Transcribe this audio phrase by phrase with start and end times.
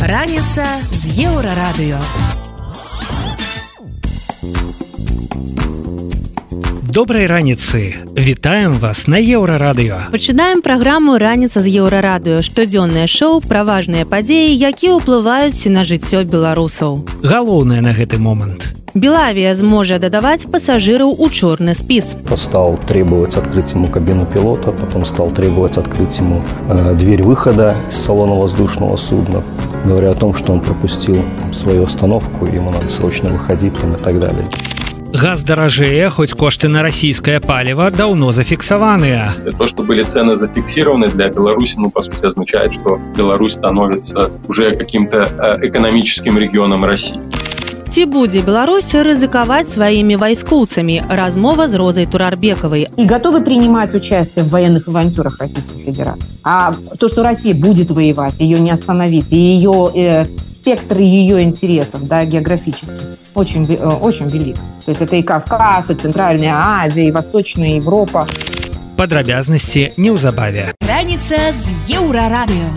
[0.00, 1.96] Раніца з еўрарадыё.
[6.92, 10.12] Добрай раніцы вітаем вас на еўрарадыё.
[10.12, 17.08] Пачынаем праграму раніца з еўрарадыё штодзённае шоу пра важныя падзеі якія ўплываюць на жыццё беларусаў.
[17.24, 23.87] Галоўнае на гэты момант Белавія зможа дадаваць пассажираў у чорны спіс стал требовать открыть ему
[23.87, 29.43] кабину пилота потом стал требовать открыть ему э, дверь выхода из салона воздушного судна
[29.85, 31.21] говоря о том что он пропустил
[31.53, 34.45] свою остановку ему надо срочно выходить там, и так далее
[35.13, 41.29] газ даражэе хоць кошты на расійскае паліва даўно зафіксаваныя то что были цены зафиксированы для
[41.29, 47.19] беларуси ну по сути означает что беларусь становится уже каким-то э, экономическим регионом россии
[47.91, 54.49] ці будзе Беларусь рызыкаваць сваімі вайскоўцамі размова з розай турарбекавай и готовы принимать участие в
[54.49, 56.23] военных авантюрах Российской Федерации.
[56.43, 62.07] А то, что Россия будет воевать, ее не остановить, и ее э, спектр ее интересов,
[62.07, 62.91] да, географический,
[63.33, 64.57] очень, э, очень велик.
[64.85, 68.27] То есть это и Кавказ, и Центральная Азия, и Восточная Европа.
[68.97, 72.69] падрабязнасці неўзабаве Раніца з еўрарадыё.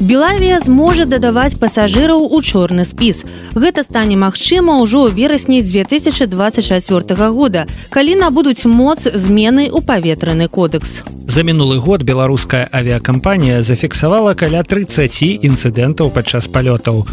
[0.00, 3.24] Белавія зможа дадаваць пасажыраў у чорны спіс.
[3.52, 11.17] Гэта стане магчыма ўжо ў верасні 2024 года, калі набудуць моц змены ў паветраны кодекс.
[11.27, 17.07] За мінулы год беларуская авіякампанія зафіксавала каля 30 інцыдэнтаў падчас палётаў.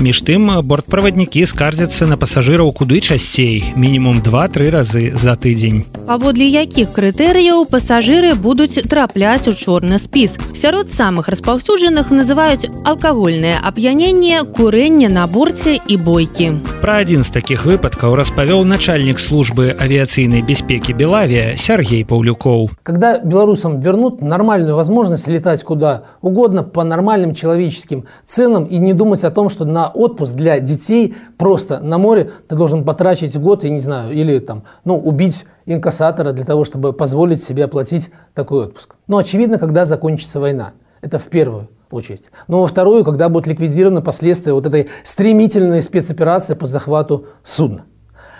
[0.00, 5.84] Між тым бортправаднікі скардзяцца на пасажыраў куды часцей, мінімум 2-3 разы за тыдзень.
[6.08, 10.40] Паводле якіх крытэрыяў пасажыры будуць трапляць у чорны спіс.
[10.56, 16.64] Сярод самых распаўсюджаных называюць алкагольнае ап'яненне, курэнне на борце і бойкі.
[16.80, 22.72] Пра адзін з такіх выпадкаў распавёў начальнік службы авіяцыйнай бяспекі Белавія Сергей Паўлюкоў.
[22.82, 23.20] Когда
[23.55, 29.31] белорусам вернут нормальную возможность летать куда угодно по нормальным человеческим ценам и не думать о
[29.31, 33.81] том, что на отпуск для детей просто на море ты должен потрачить год, я не
[33.81, 38.95] знаю, или там, ну, убить инкассатора для того, чтобы позволить себе оплатить такой отпуск.
[39.07, 40.73] Но очевидно, когда закончится война.
[41.01, 42.31] Это в первую очередь.
[42.47, 47.85] Но во вторую, когда будут ликвидированы последствия вот этой стремительной спецоперации по захвату судна.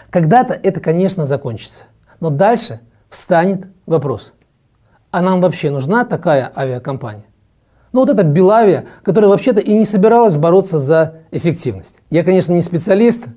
[0.09, 1.83] Когда-то это, конечно, закончится.
[2.19, 2.79] Но дальше
[3.09, 4.33] встанет вопрос.
[5.15, 7.23] А нам вообще нужна такая авиакомпания?
[7.93, 11.95] Ну вот это Белавия, которая вообще-то и не собиралась бороться за эффективность.
[12.09, 13.27] Я, конечно, не специалист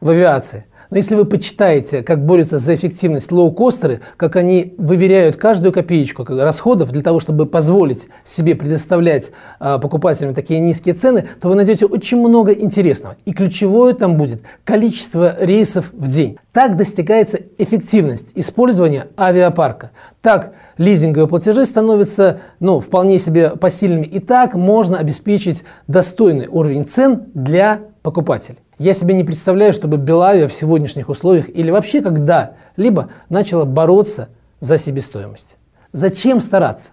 [0.00, 5.72] в авиации, но если вы почитаете, как борются за эффективность лоукостеры, как они выверяют каждую
[5.72, 11.54] копеечку расходов для того, чтобы позволить себе предоставлять э, покупателям такие низкие цены, то вы
[11.54, 13.16] найдете очень много интересного.
[13.24, 16.38] И ключевое там будет количество рейсов в день.
[16.52, 19.90] Так достигается эффективность использования авиапарка.
[20.22, 24.04] Так лизинговые платежи становятся ну, вполне себе посильными.
[24.04, 28.58] И так можно обеспечить достойный уровень цен для покупателей.
[28.78, 34.28] Я себе не представляю, чтобы Белавия в сегодняшних условиях или вообще когда-либо начала бороться
[34.60, 35.56] за себестоимость.
[35.90, 36.90] Зачем стараться?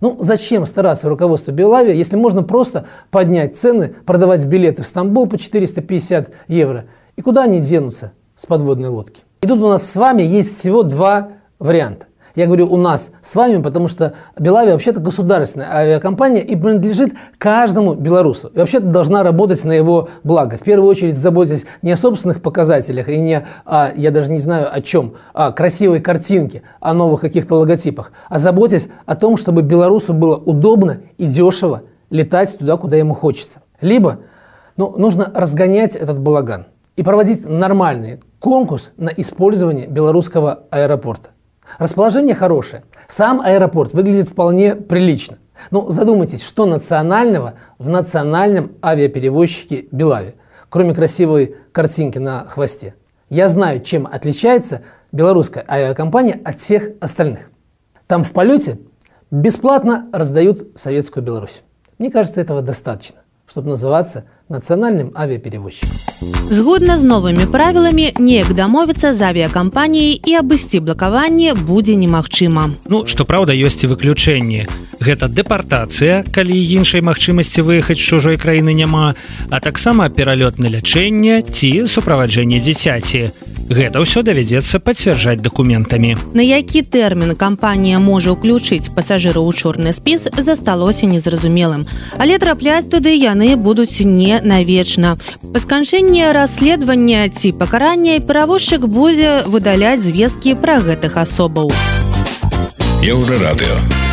[0.00, 5.36] Ну, зачем стараться руководству Белавия, если можно просто поднять цены, продавать билеты в Стамбул по
[5.36, 6.86] 450 евро?
[7.16, 9.22] И куда они денутся с подводной лодки?
[9.42, 12.06] И тут у нас с вами есть всего два варианта.
[12.38, 17.94] Я говорю у нас с вами, потому что Белавия вообще-то государственная авиакомпания и принадлежит каждому
[17.94, 18.52] белорусу.
[18.54, 20.56] И вообще-то должна работать на его благо.
[20.56, 24.72] В первую очередь заботясь не о собственных показателях и не о, я даже не знаю
[24.72, 30.14] о чем, о красивой картинке, о новых каких-то логотипах, а заботясь о том, чтобы белорусу
[30.14, 33.62] было удобно и дешево летать туда, куда ему хочется.
[33.80, 34.20] Либо
[34.76, 41.30] ну, нужно разгонять этот балаган и проводить нормальный конкурс на использование белорусского аэропорта.
[41.78, 42.84] Расположение хорошее.
[43.06, 45.38] Сам аэропорт выглядит вполне прилично.
[45.70, 50.34] Ну, задумайтесь, что национального в национальном авиаперевозчике Белави,
[50.68, 52.94] кроме красивой картинки на хвосте.
[53.28, 57.50] Я знаю, чем отличается белорусская авиакомпания от всех остальных.
[58.06, 58.78] Там в полете
[59.30, 61.62] бесплатно раздают советскую Беларусь.
[61.98, 65.96] Мне кажется, этого достаточно, чтобы называться нацыянальным авіяперевозчикам.
[66.50, 72.72] Згодна з новымі правіламі неяк дамовіцца з авіякампаніяй і абысці блакаванне будзе немагчыма.
[72.88, 74.66] Ну што праўда ёсць і выключэнні.
[74.98, 79.14] Гэта дэпартацыя, калі іншай магчымасці выехаць з чужой краіны няма,
[79.50, 83.30] а таксама пералёт на лячэнне ці суправаджэнне дзіцяці.
[83.68, 86.16] Гэта ўсё давядзецца пацвярджаць дакументамі.
[86.32, 91.84] На які тэрмін кампанія можа ўключыць пасажыраў у чорны спіс засталося незразумелым.
[92.16, 95.17] Але трапляць туды яны будуць не навечна.
[95.53, 101.73] Па сканчэнні расследавання ці пакарання перавозчык будзе выдаляць звесткі пра гэтых асобаў.
[103.03, 104.06] Еўрарадыё.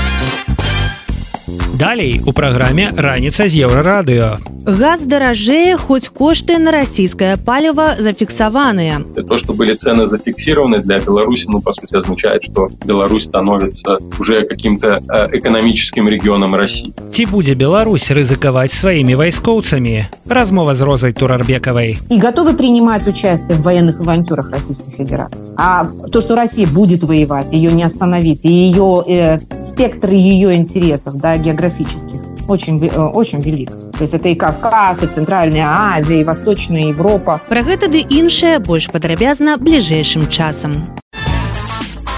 [1.78, 4.38] Далей у праграме раніца з еўрарадыё.
[4.66, 9.00] Газ даражэе, хоць кошты на расійскае паліва зафіксаваныя.
[9.16, 14.42] То, что были цены зафиксированы для Беларуси, ну, по сути, означает, что Беларусь становится уже
[14.42, 16.92] каким-то э, экономическим регионом России.
[17.12, 20.04] Ці будзе Беларусь рызыкаваць сваімі вайскоўцамі?
[20.28, 21.98] Размова з Розай Турарбекавай.
[22.10, 25.40] И готовы принимать участие в военных авантюрах Российской Федерации.
[25.56, 31.16] А то, что Россия будет воевать, ее не остановить, и ее э, спектр ее интересов,
[31.16, 33.70] да, географических, очень, э, очень велик.
[33.70, 37.40] То есть это и Кавказ, и Центральная Азия, и Восточная Европа.
[37.48, 40.80] Пра гэта ды іншае больш падрабязна бліжэйшым часам.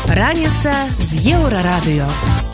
[0.06, 2.45] Раніца з еўрарадыё.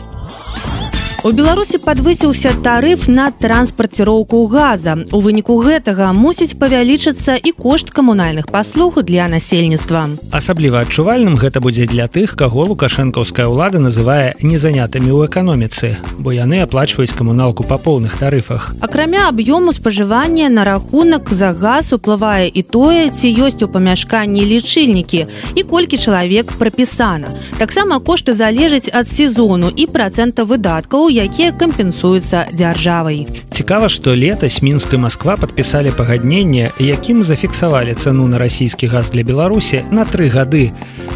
[1.24, 4.92] У Беларусі падвысіўся тарыф на транспарціроўку газа.
[5.08, 10.20] У выніку гэтага мусіць павялічыцца і кошт камунальных паслуг для насельніцтва.
[10.28, 16.60] Асабліва адчувальным гэта будзе для тых, каго лукашэнкаўская ўлада называе незанятымі ў эканоміцы, бо яны
[16.60, 18.76] аплачваюць камуналку па поўных тарыфах.
[18.84, 25.24] Акрамя аб'ёму спажывання на рахунак за газ уплывае і тое, ці ёсць у памяшканні лічыльнікі
[25.56, 27.32] і колькі чалавек прапісана.
[27.56, 33.26] Таксама кошты залежаць ад сезону і працэнта выдаткаў, якія кампенсуюцца дзяржавай.
[33.54, 39.22] Цікава, што летась мінск і Масква падпісалі пагадненне, якім зафіксавалі цану на расійскі газ для
[39.22, 40.74] Беларусі на тры гады.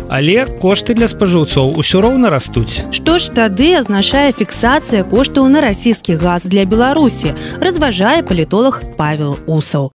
[0.08, 2.86] Але кошты для спажыўцоў усё роўна растуць.
[2.94, 9.90] Што ж тады азначае фіксацыя коштаў на расійскі газ для Беларусі, разважае палітолог Павел Усаў.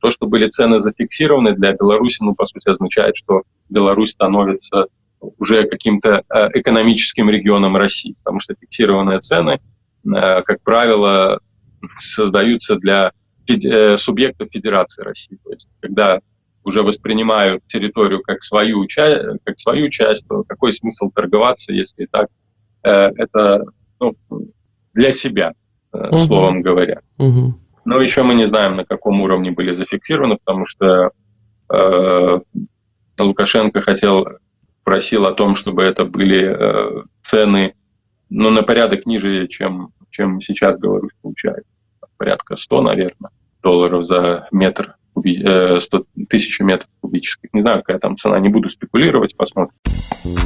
[0.00, 4.86] То, что были цены зафиксированы для Беларуси, ну, по сути, означает, что Беларусь становится
[5.20, 9.60] уже каким-то э, экономическим регионом России, потому что фиксированные цены,
[10.04, 11.40] э, как правило,
[11.98, 13.12] создаются для
[13.48, 15.38] э, субъектов Федерации России.
[15.44, 16.20] То есть, когда
[16.64, 22.28] уже воспринимают территорию как свою, часть, как свою часть, то какой смысл торговаться, если так
[22.82, 23.64] это
[23.98, 24.14] ну,
[24.94, 25.54] для себя,
[25.92, 26.18] угу.
[26.26, 27.00] словом говоря.
[27.18, 27.54] Угу.
[27.84, 31.10] Но еще мы не знаем, на каком уровне были зафиксированы, потому что
[31.72, 32.40] э,
[33.18, 34.26] Лукашенко хотел
[34.88, 37.74] просил о том, чтобы это были э, цены
[38.30, 41.64] ну, на порядок ниже, чем, чем сейчас Беларусь получает.
[42.16, 43.30] Порядка 100, наверное,
[43.62, 47.49] долларов за метр, 100 тысяч метров кубических.
[47.53, 49.73] Не знаю, какая там цена, не буду спекулировать, посмотрим.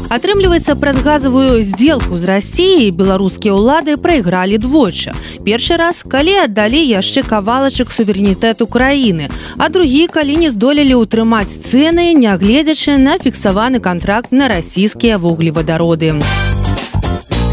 [0.10, 5.14] Атрымліваецца праз газавую сделку з рассіяй беларускія ўлады прайгралі двойчы.
[5.46, 12.16] Першы раз, калі аддалі яшчэ кавалачак суверэнітэту краіны, а другі, калі не здолелі ўтрымаць цэны,
[12.18, 16.18] нягледзячы на фіксаваны кантракт на расійскія вуглевадароды.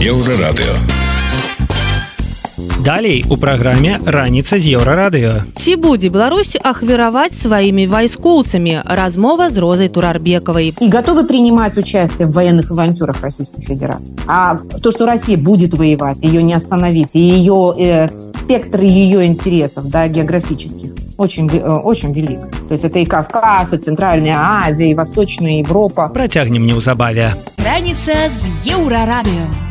[0.00, 0.78] Еўрарадыё.
[2.84, 5.42] Далей у праграме раніца з еўрарадыё.
[5.58, 10.74] Ці будзе Беларусь ахвяраваць сваімі вайскоўцамі размова з розай Турарбекавай.
[10.80, 14.16] И готовы принимать участие в военных авантюрах Российской Федерации.
[14.26, 18.08] А то, что Россия будет воевать, ее не остановить, и ее э,
[18.38, 22.40] спектр ее интересов, да, географических, очень, э, очень велик.
[22.68, 26.08] То есть это и Кавказ, и Центральная Азия, и Восточная Европа.
[26.08, 27.34] Працягнем неўзабаве.
[27.58, 29.67] Раніца з еўрарадыё.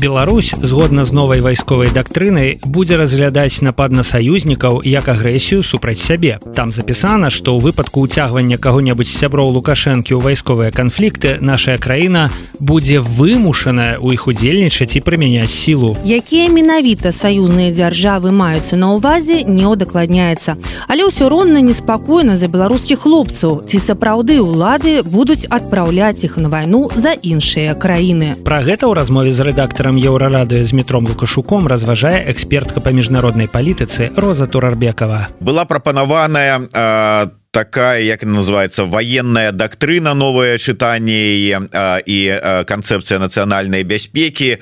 [0.00, 6.40] Беларусь згодна з новай вайсковай дактрынай будзе разглядаць напад на саюзнікаў як агрэсію супраць сябе.
[6.56, 12.30] Там запісана, што ў выпадку ўцягвання каго-небудзь сяброў лукашэнкі ў вайсковыя канфлікты наша краіна
[12.60, 15.96] будзе вымушаная ў іх удзельнічаць і прымяняць сілу.
[16.00, 20.56] Якія менавіта саюзныя дзяржавы маюцца на ўвазе не ўдакладняецца.
[20.88, 26.88] Але ўсё роўна неспакойна за беларускіх хлопцаў, ці сапраўды ўлады будуць адпраўляць іх на вайну
[26.96, 28.40] за іншыя краіны.
[28.44, 33.44] Пра гэта ў размове з рэдактарам рэдактарам еўрарадыё з метром лукашуком разважае экспертка па міжнароднай
[33.44, 35.28] палітыцы роза турарбекова.
[35.40, 41.60] Была прапанаваная э, такая як называется военная дактрына новое чытанне
[42.08, 42.18] і
[42.64, 44.56] канцэпцыя нацыянальнай бяспекі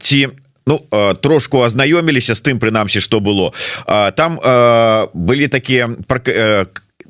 [0.00, 0.28] ці
[0.68, 0.82] Ну,
[1.22, 3.54] трошку азнаёміліся з тым прынамсі што было.
[3.86, 4.34] Там
[5.14, 5.94] былі такія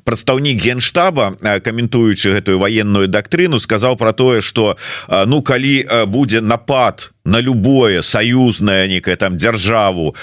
[0.07, 4.79] прадстаўнік генштаба каментуючы гэтую военную дактрыну сказаў про тое что
[5.11, 10.15] ну калі будзе напад на любое саюзнае некое там дзяржаву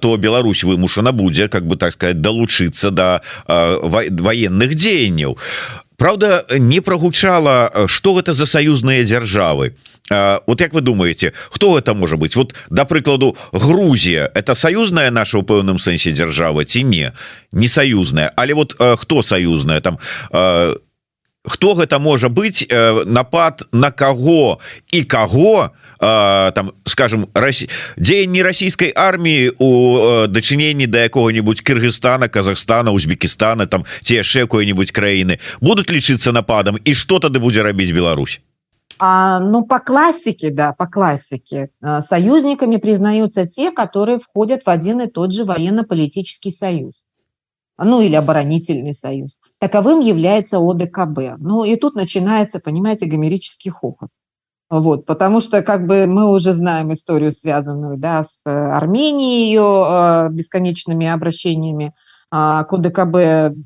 [0.00, 5.36] то Беларусь вымушана будзе как бы так сказать далучыцца до военных дзеянняў
[5.96, 9.76] Праўда не прогучала что гэта за саюзныя дзяржавы
[10.10, 12.36] вот як вы думаете хто это можа быть?
[12.36, 17.12] Вот да прыкладу Грузія это саюзная наша ў пэўным сэнсе дзяржава ці не
[17.52, 19.98] не саюзная але вот хто саюзная там
[21.46, 22.66] хто гэта можа быть
[23.06, 24.58] напад на каго
[24.92, 27.26] і каго там скажем
[27.96, 29.70] дзеянні расійскай арміі у
[30.26, 36.94] дачыненні да якога-нибудь Кыргызстана Казахстана Узбекистана там ці яшчэ какой-нибудь краіны будуць лічыцца нападам і
[36.94, 38.40] что тады будзе рабіць Беларусь
[38.98, 41.68] А, ну, по классике, да, по классике.
[42.08, 46.94] Союзниками признаются те, которые входят в один и тот же военно-политический союз.
[47.78, 49.38] Ну, или оборонительный союз.
[49.58, 51.38] Таковым является ОДКБ.
[51.38, 54.10] Ну, и тут начинается, понимаете, гомерический хохот.
[54.68, 60.28] Вот, потому что как бы мы уже знаем историю, связанную да, с Арменией, ее э,
[60.32, 61.92] бесконечными обращениями э,
[62.32, 63.56] к ОДКБ,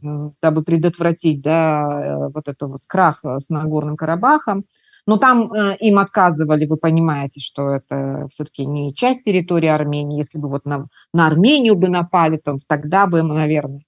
[0.42, 4.64] дабы предотвратить да, э, вот это вот крах с Нагорным Карабахом.
[5.06, 10.18] Но там э, им отказывали, вы понимаете, что это все-таки не часть территории Армении.
[10.18, 13.80] Если бы вот на, на Армению бы напали, то тогда бы, наверное.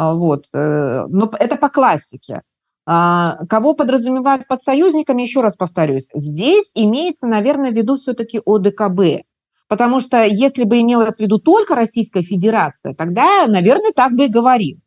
[0.00, 0.46] А, вот.
[0.54, 2.40] Э, но это по классике.
[2.86, 9.26] А, кого подразумевают под союзниками, еще раз повторюсь, здесь имеется, наверное, в виду все-таки ОДКБ.
[9.68, 14.28] Потому что если бы имелось в виду только Российская Федерация, тогда, наверное, так бы и
[14.28, 14.80] говорилось.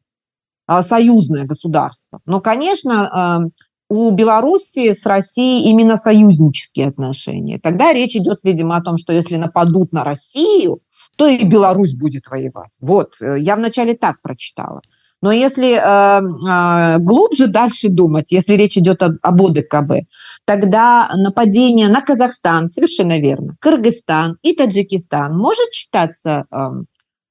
[0.65, 2.19] А, союзное государство.
[2.25, 3.51] Но, конечно,
[3.89, 7.59] у Белоруссии с Россией именно союзнические отношения.
[7.59, 10.81] Тогда речь идет, видимо, о том, что если нападут на Россию,
[11.15, 12.75] то и Беларусь будет воевать.
[12.79, 14.81] Вот, э, я вначале так прочитала.
[15.23, 20.05] Но если э, э, глубже дальше думать, если речь идет о, об ОДКБ,
[20.43, 26.69] тогда нападение на Казахстан, совершенно верно, Кыргызстан и Таджикистан может считаться э,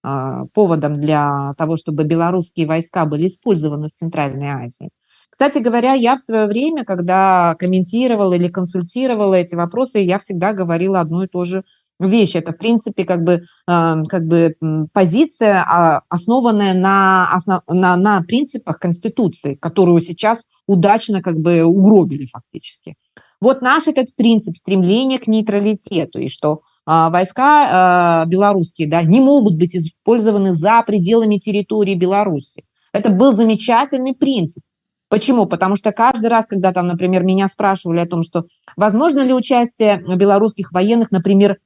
[0.05, 4.89] э, поводом для того, чтобы белорусские войска были использованы в Центральной Азии.
[5.29, 11.01] Кстати говоря, я в свое время, когда комментировала или консультировала эти вопросы, я всегда говорила
[11.01, 11.63] одну и ту же
[12.09, 12.35] вещь.
[12.35, 14.57] Это, в принципе, как бы, э, как бы
[14.93, 22.27] позиция, а, основанная на, основ, на, на принципах Конституции, которую сейчас удачно как бы угробили
[22.27, 22.97] фактически.
[23.41, 29.21] Вот наш этот принцип стремления к нейтралитету, и что а, войска а, белорусские да, не
[29.21, 32.65] могут быть использованы за пределами территории Беларуси.
[32.93, 34.63] Это был замечательный принцип.
[35.09, 35.47] Почему?
[35.47, 40.03] Потому что каждый раз, когда там, например, меня спрашивали о том, что возможно ли участие
[40.17, 41.59] белорусских военных, например,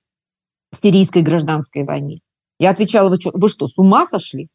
[0.72, 2.20] сирийской гражданской войне,
[2.58, 4.48] я отвечала, вы что, вы что, с ума сошли?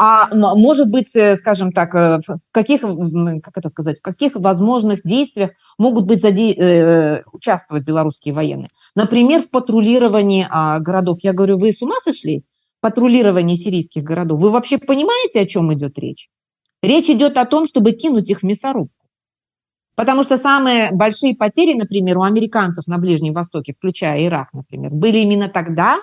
[0.00, 5.02] А может быть, э, скажем так, э, в каких, как это сказать, в каких возможных
[5.02, 6.52] действиях могут быть заде...
[6.52, 8.70] Э, участвовать белорусские военные?
[8.94, 11.18] Например, в патрулировании а, городов.
[11.22, 12.44] Я говорю, вы с ума сошли?
[12.80, 14.40] Патрулирование сирийских городов.
[14.40, 16.28] Вы вообще понимаете, о чем идет речь?
[16.80, 18.97] Речь идет о том, чтобы кинуть их в мясорубку.
[19.98, 25.18] Потому что самые большие потери, например, у американцев на Ближнем Востоке, включая Ирак, например, были
[25.18, 25.98] именно тогда,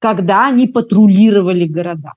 [0.00, 2.14] когда они патрулировали города.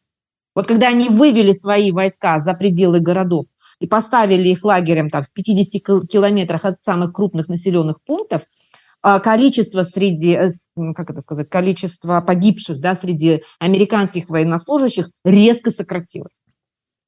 [0.56, 3.46] Вот когда они вывели свои войска за пределы городов
[3.80, 8.42] и поставили их лагерем там, в 50 километрах от самых крупных населенных пунктов,
[9.04, 10.50] а количество среди, э,
[10.96, 16.34] как это сказать, количество погибших да, среди американских военнослужащих резко сократилось.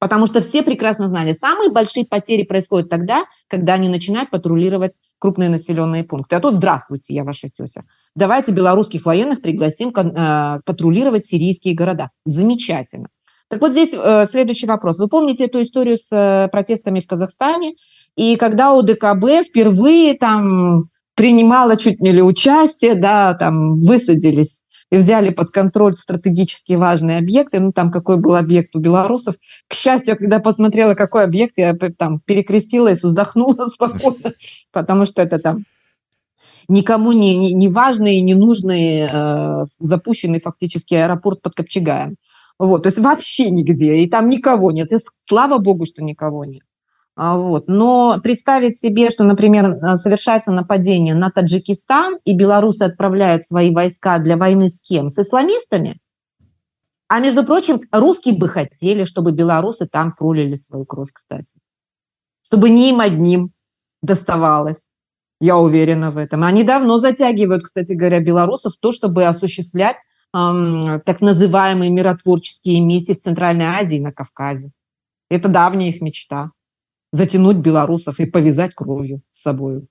[0.04, 5.48] Потому что все прекрасно знали, самые большие потери происходят тогда, когда они начинают патрулировать крупные
[5.48, 6.36] населенные пункты.
[6.36, 7.84] А тут здравствуйте, я ваша тетя.
[8.14, 12.10] Давайте белорусских военных пригласим э, патрулировать сирийские города.
[12.26, 13.08] Замечательно.
[13.48, 14.98] Так вот здесь э, следующий вопрос.
[14.98, 17.72] Вы помните эту историю с э, протестами в Казахстане?
[18.14, 24.63] И когда ОДКБ впервые там принимала чуть не ли участие, да, там высадились
[24.94, 27.58] и взяли под контроль стратегически важные объекты.
[27.58, 29.34] Ну, там какой был объект у белорусов.
[29.66, 34.34] К счастью, когда посмотрела, какой объект, я там перекрестилась, вздохнула спокойно,
[34.70, 35.64] потому что это там
[36.68, 42.14] никому не, не, не важный, не нужный, э, запущенный фактически аэропорт под Копчегаем.
[42.60, 44.92] Вот, то есть вообще нигде, и там никого нет.
[44.92, 44.98] И
[45.28, 46.62] слава богу, что никого нет.
[47.16, 47.68] А, вот.
[47.68, 54.18] Но представить себе, что, например, э, совершается нападение на Таджикистан, и белорусы отправляют свои войска
[54.18, 55.08] для войны с кем?
[55.08, 56.00] С исламистами?
[57.06, 61.52] А между прочим, русские бы хотели, чтобы белорусы там пролили свою кровь, кстати.
[62.44, 63.52] Чтобы не им одним
[64.02, 64.86] доставалось.
[65.40, 66.42] Я уверена в этом.
[66.42, 69.96] Они давно затягивают, кстати говоря, белорусов в то, чтобы осуществлять
[70.34, 74.70] эм, так называемые миротворческие миссии в Центральной Азии и на Кавказе.
[75.28, 76.50] Это давняя их мечта
[77.14, 79.86] затянуть белорусов и повязать кровью с собой.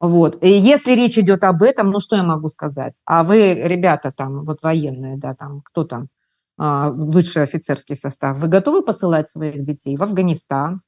[0.00, 0.42] Вот.
[0.42, 3.00] И если речь идет об этом, ну что я могу сказать?
[3.04, 6.08] А вы, ребята там, вот военные, да, там, кто там,
[6.56, 10.82] а, высший офицерский состав, вы готовы посылать своих детей в Афганистан?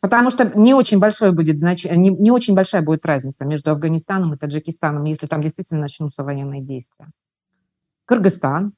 [0.00, 1.84] Потому что не очень большой будет знач...
[1.84, 6.62] не, не очень большая будет разница между Афганистаном и Таджикистаном, если там действительно начнутся военные
[6.62, 7.06] действия.
[8.06, 8.72] Кыргызстан,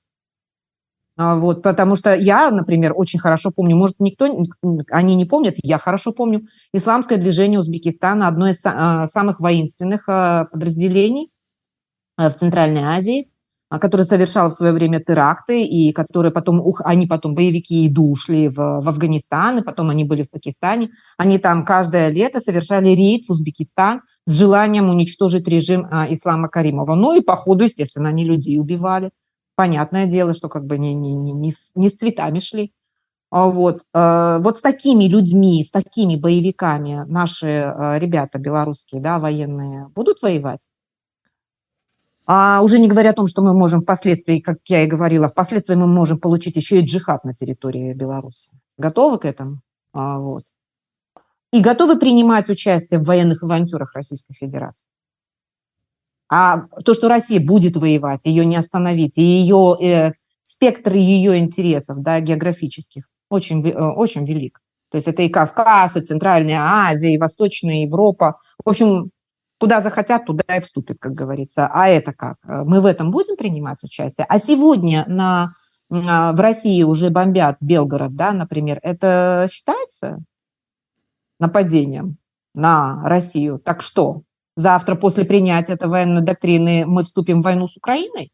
[1.17, 4.27] вот, потому что я, например, очень хорошо помню, может, никто,
[4.91, 10.47] они не помнят, я хорошо помню, исламское движение Узбекистана, одно из а, самых воинственных а,
[10.47, 11.31] подразделений
[12.17, 13.29] в Центральной Азии.
[13.75, 18.11] а, который совершал в свое время теракты, и которые потом, ух, они потом, боевики, иду
[18.11, 20.91] ушли в, в Афганистан, и потом они были в Пакистане.
[21.17, 26.95] Они там каждое лето совершали рейд в Узбекистан с желанием уничтожить режим а, Ислама Каримова.
[26.95, 29.11] Ну и по ходу, естественно, они людей убивали.
[29.57, 32.73] Понятное дело, что как бы не, не, не, не, с, не с цветами шли.
[33.31, 39.19] А вот, э, вот с такими людьми, с такими боевиками наши э, ребята белорусские, да,
[39.19, 40.61] военные, будут воевать?
[42.27, 45.75] А уже не говоря о том, что мы можем впоследствии, как я и говорила, впоследствии
[45.75, 48.53] мы можем получить еще и джихад на территории Беларуси.
[48.79, 49.61] Готовы к этому?
[49.93, 50.45] А, вот.
[51.53, 54.89] И готовы принимать участие в военных авантюрах Российской Федерации.
[56.29, 60.13] А то, что Россия будет воевать, ее не остановить, и ее э,
[60.43, 64.61] спектр ее интересов, да, географических, очень, э, очень велик.
[64.91, 68.39] То есть это и Кавказ, и Центральная Азия, и Восточная Европа.
[68.65, 69.11] В общем,
[69.59, 71.69] куда захотят, туда и вступят, как говорится.
[71.73, 72.37] А это как?
[72.47, 74.27] Э, мы в этом будем принимать участие?
[74.29, 75.55] А сегодня на,
[75.91, 78.79] а, в России уже бомбят Белгород, да, например.
[78.83, 80.19] Это считается
[81.39, 82.17] нападением
[82.55, 83.59] на Россию?
[83.59, 84.23] Так что,
[84.57, 88.31] завтра после принятия этой военной доктрины мы вступим в войну с Украиной?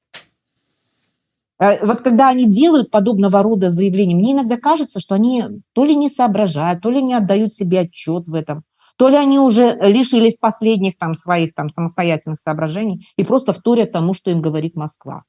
[1.58, 5.94] Э, вот когда они делают подобного рода заявления, мне иногда кажется, что они то ли
[5.94, 8.62] не соображают, то ли не отдают себе отчет в этом,
[8.96, 14.14] то ли они уже лишились последних там своих там самостоятельных соображений и просто вторят тому,
[14.14, 15.22] что им говорит Москва.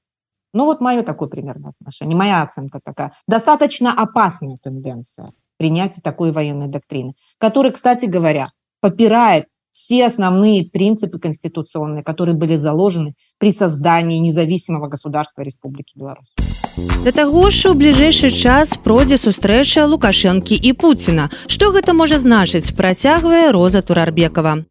[0.54, 3.14] Ну вот мое такое примерно отношение, моя оценка такая.
[3.28, 8.48] Достаточно опасная тенденция принятия такой военной доктрины, которая, кстати говоря,
[8.80, 16.28] попирает все основные принципы конституционные, которые были заложены при создании независимого государства Республики Беларусь.
[17.04, 22.72] Да таго ж у бліжэйшы час пройдзе сустрэча лукашэнкі і Пуціна что гэта можа значыць
[22.72, 24.64] працягвае роза турарбекова?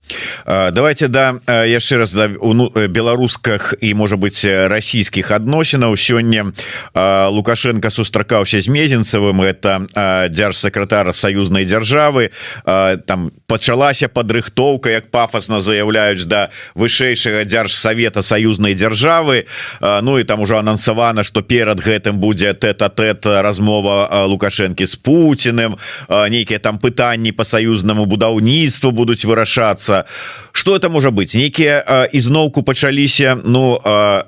[0.46, 6.54] Давайте да яшчэ раз да, ну, беларусках і можа быть расійскіх адносінаў сёння
[6.94, 9.42] лукашенко сустракаўся з мезенцевым.
[9.42, 9.84] Это
[10.30, 12.30] дзяржсакратара саюзнай дзяржавы
[12.64, 18.22] там пачалася падрыхтоўка як пафосна заяўляюць да вышэйшага дзяржсавета
[18.60, 19.46] саюзнай дзяржавы.
[19.80, 25.76] Ну і там ужо анансавана что перад гэтым будзе тэт-а-тэт размова лукашэнкі з Пуціным
[26.08, 30.04] нейкія там пытанні по саюзнаму будаўніцтву будуць вырашацца.
[30.52, 33.80] Что это можа быть нейкія ізноўку пачаліся Ну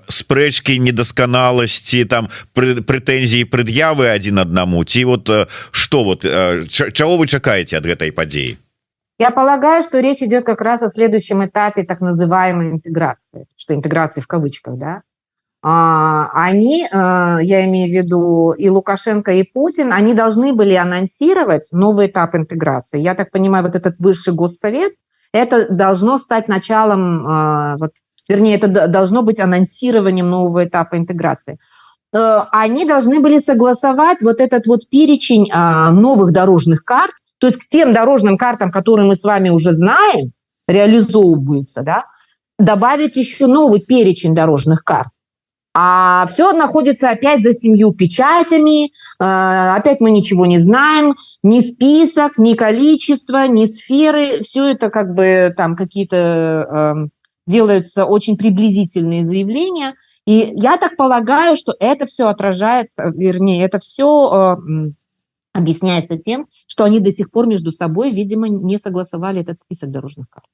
[0.09, 4.85] спрэчки недасканаласці там прэтэнзіі прыд'явы один аднаму?
[4.85, 5.31] Ці вот
[5.71, 8.57] что вот чаго вы чакаеце ад гэтай падзеі
[9.19, 14.21] Я полагаю, что речь идет как раз о следующем этапе так называемой интеграции, что интеграции
[14.21, 15.03] в кавычках, да,
[15.65, 21.69] а, они, а, я имею в виду и Лукашенко, и Путин, они должны были анонсировать
[21.71, 22.99] новый этап интеграции.
[22.99, 24.95] Я так понимаю, вот этот высший госсовет,
[25.33, 27.93] это должно стать началом, а, вот,
[28.29, 31.59] вернее, это должно быть анонсированием нового этапа интеграции.
[32.13, 37.67] Э, они должны были согласовать вот этот вот перечень новых дорожных карт, то есть к
[37.69, 40.31] тем дорожным картам, которые мы с вами уже знаем,
[40.69, 42.05] реализовываются, да,
[42.57, 45.09] добавить еще новый перечень дорожных карт.
[45.75, 52.39] А все находится опять за семью печатями, э, опять мы ничего не знаем, ни список,
[52.39, 56.15] ни количество, ни сферы, все это как бы там какие-то
[56.97, 57.11] эм,
[57.49, 59.95] делаются очень приблизительные заявления.
[60.29, 64.93] И я так полагаю, что это все отражается, вернее, это все э,
[65.53, 70.29] объясняется тем, что они до сих пор между собой, видимо, не согласовали этот список дорожных
[70.31, 70.47] карт.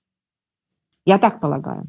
[1.04, 1.88] Я так полагаю.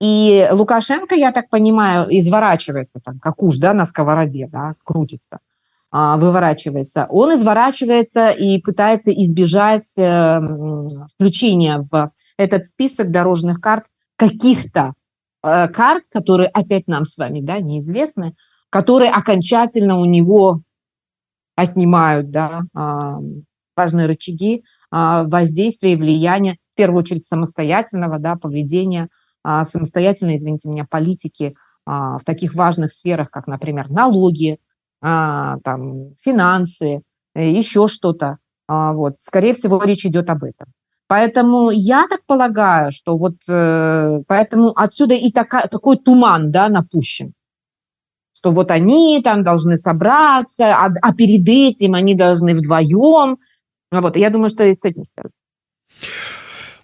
[0.00, 5.38] И Лукашенко, я так понимаю, изворачивается там, как уж, да, на сковороде, да, крутится,
[5.92, 7.06] а, выворачивается.
[7.08, 10.40] Он изворачивается и пытается избежать э,
[11.14, 13.84] включения в этот список дорожных карт
[14.16, 14.94] каких-то
[15.44, 18.34] э, карт, которые опять нам с вами, да, неизвестны,
[18.70, 20.62] которые окончательно у него
[21.56, 22.62] отнимают, да,
[23.76, 29.08] важные рычаги а, воздействия и влияния, в первую очередь самостоятельного, да, поведения–
[29.44, 34.58] а, самостоятельно, извините меня, политики а, в таких важных сферах, как, например, налоги,
[35.04, 37.02] там, финансы,
[37.34, 38.38] э, еще что-то.
[38.68, 39.16] Вот.
[39.18, 40.68] Скорее всего, речь идет об этом.
[41.08, 47.32] Поэтому я так полагаю, что вот э, поэтому отсюда и така, такой туман да, напущен,
[48.42, 53.38] что вот они там должны собраться, а, а перед этим они должны вдвоем.
[53.92, 54.16] Вот.
[54.16, 55.38] Я думаю, что и с этим связано.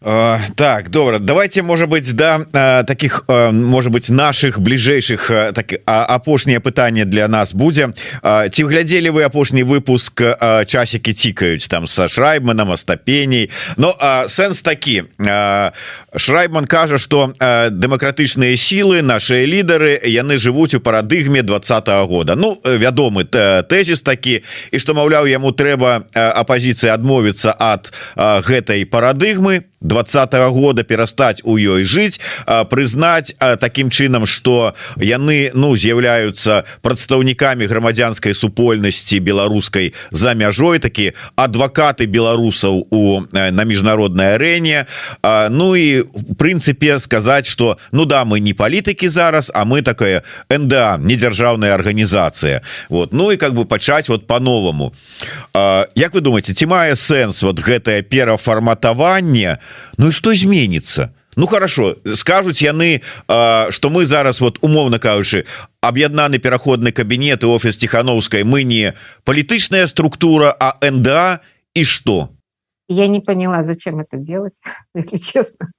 [0.01, 5.73] Uh, так добра давайте может быть да uh, таких uh, может быть наших бліжэйшых так
[5.85, 7.91] апошняе пытанне для нас будзе
[8.23, 10.23] ці глядзелі вы апошні выпуск
[10.67, 13.51] часікі цікаюць там са шрайбманам остапеней?
[13.77, 13.91] Но
[14.29, 15.11] сэнс такі
[16.15, 22.37] шрайбман кажа что дэмакратычныя сілы наши лідары яны жывуць у парадыгме двадцатого года.
[22.37, 30.51] Ну вядомы тэзіс такі і што маўляў яму трэба апозіцыі адмовіцца ад гэтай парадыгмы двадцатого
[30.51, 39.21] года перастаць у ёй жыць прызнаць таким чынам что яны ну з'яўляюцца прадстаўнікамі грамадзянской супольнасці
[39.21, 44.87] беларускай за мяжой такі адвакаты беларусаў у на міжнародной арэне.
[45.23, 50.23] Ну і в прынцыпе сказаць что ну да мы не палітыкі зараз а мы такая
[50.51, 52.63] НДА недзяржаўная арганізацыя.
[52.89, 53.13] Вот.
[53.13, 54.93] Ну і как бы пачаць вот по-новому
[55.95, 59.59] Як вы думаете ці мае сэнс вот гэтае перафарматаванне
[59.99, 63.01] Ну і что зменится Ну хорошо скажуць яны
[63.71, 65.45] что мы зараз вот умоўно кажучы
[65.81, 71.41] аб'яднаны пераходны кабінет офіс тихохановской мы не палітычная структура а НДА
[71.75, 72.31] и что?
[72.89, 74.55] Я не поняла зачем это делать
[74.95, 75.71] если честно.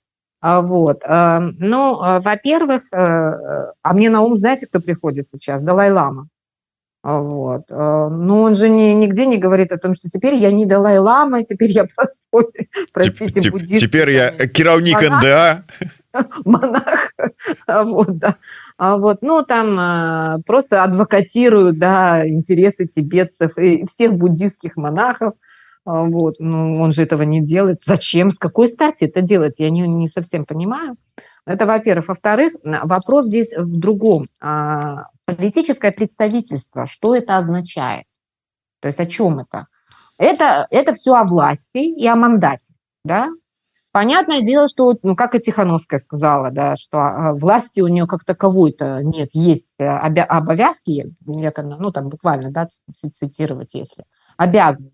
[0.41, 5.61] А, вот ну во-первых а мне на ум знаете кто приходит сейчас?
[5.61, 6.29] Далай-лама
[7.03, 7.71] вот.
[7.71, 11.43] Э, но он же не, нигде не говорит о том, что теперь я не Далай-Лама,
[11.43, 12.51] теперь я простой,
[12.93, 13.81] простите, Теп, буддист.
[13.81, 15.63] Теперь я кировник НДА.
[16.43, 17.13] Монах.
[17.67, 18.37] Вот, да.
[18.77, 25.33] А вот, ну, там просто адвокатируют, да, интересы тибетцев и всех буддийских монахов.
[25.85, 27.81] А вот, ну, он же этого не делает.
[27.85, 28.31] Зачем?
[28.31, 29.55] С какой стати это делать?
[29.57, 30.97] Я не, не совсем понимаю.
[31.45, 32.09] Это, во-первых.
[32.09, 34.27] Во-вторых, вопрос здесь в другом.
[35.29, 38.05] А, политическое представительство, что это означает?
[38.81, 39.67] То есть о чем это?
[40.17, 42.73] Это, это все о власти и о мандате.
[43.03, 43.29] Да?
[43.91, 48.23] Понятное дело, что, ну, как и Тихановская сказала, да, что а, власти у нее как
[48.23, 54.05] таковой-то нет, есть э, обя- обовязки, ну, там буквально, да, цитировать, если,
[54.37, 54.93] обязанности.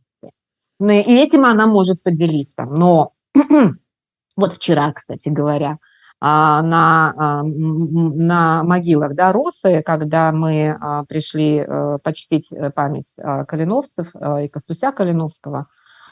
[0.80, 2.63] Ну, и этим она может поделиться.
[2.63, 3.12] Но
[4.38, 5.78] вот вчера, кстати говоря, а,
[6.25, 13.15] на, а, на могилах да, Росы, когда мы а, пришли э, почтить э, память
[13.47, 14.07] Калиновцев
[14.41, 15.67] и Костуся Калиновского,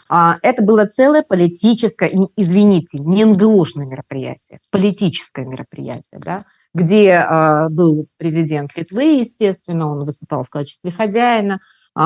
[0.10, 7.26] это было целое политическое, извините, не НГОшное мероприятие, политическое мероприятие, да, где
[7.69, 11.62] был президент Литвы, естественно, он выступал в качестве хозяина,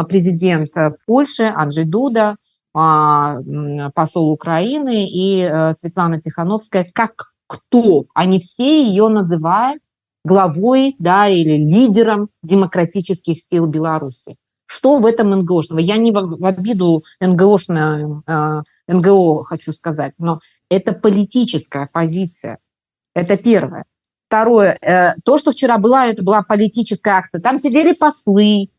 [0.07, 0.69] президент
[1.07, 2.37] Польши Анджей Дуда,
[2.71, 8.05] посол Украины и э, Светлана Тихановская как кто.
[8.13, 9.81] Они все ее называют
[10.23, 14.35] главой да, или лидером демократических сил Беларуси.
[14.65, 15.79] Что в этом НГОшного?
[15.79, 22.59] Я не в обиду НГОшное, э, НГО хочу сказать, но это политическая позиция.
[23.15, 23.85] Это первое.
[24.27, 27.39] Второе, э, то, что вчера была, это была политическая акция.
[27.39, 28.69] Там сидели послы,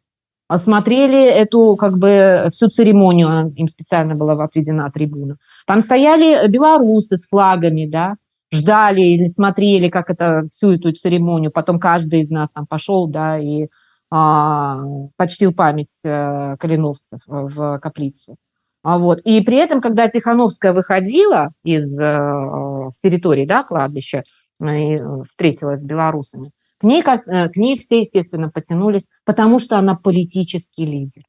[0.54, 5.38] смотрели эту как бы всю церемонию, им специально была отведена трибуна.
[5.66, 8.16] Там стояли белорусы с флагами, да,
[8.52, 11.50] ждали или смотрели, как это всю эту церемонию.
[11.50, 13.68] Потом каждый из нас там пошел, да, и
[14.11, 14.78] а,
[15.16, 18.37] почтил память а, калиновцев в каплицу.
[18.82, 19.20] А вот.
[19.20, 24.22] И при этом, когда Тихановская выходила из а, с территории да, кладбища
[24.61, 24.96] и
[25.28, 31.24] встретилась с белорусами, к ней, к ней все, естественно, потянулись, потому что она политический лидер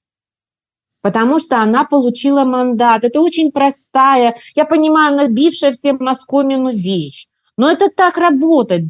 [1.02, 3.04] потому что она получила мандат.
[3.04, 7.28] Это очень простая, я понимаю, набившая всем Москомину вещь.
[7.58, 8.90] Но это так работает.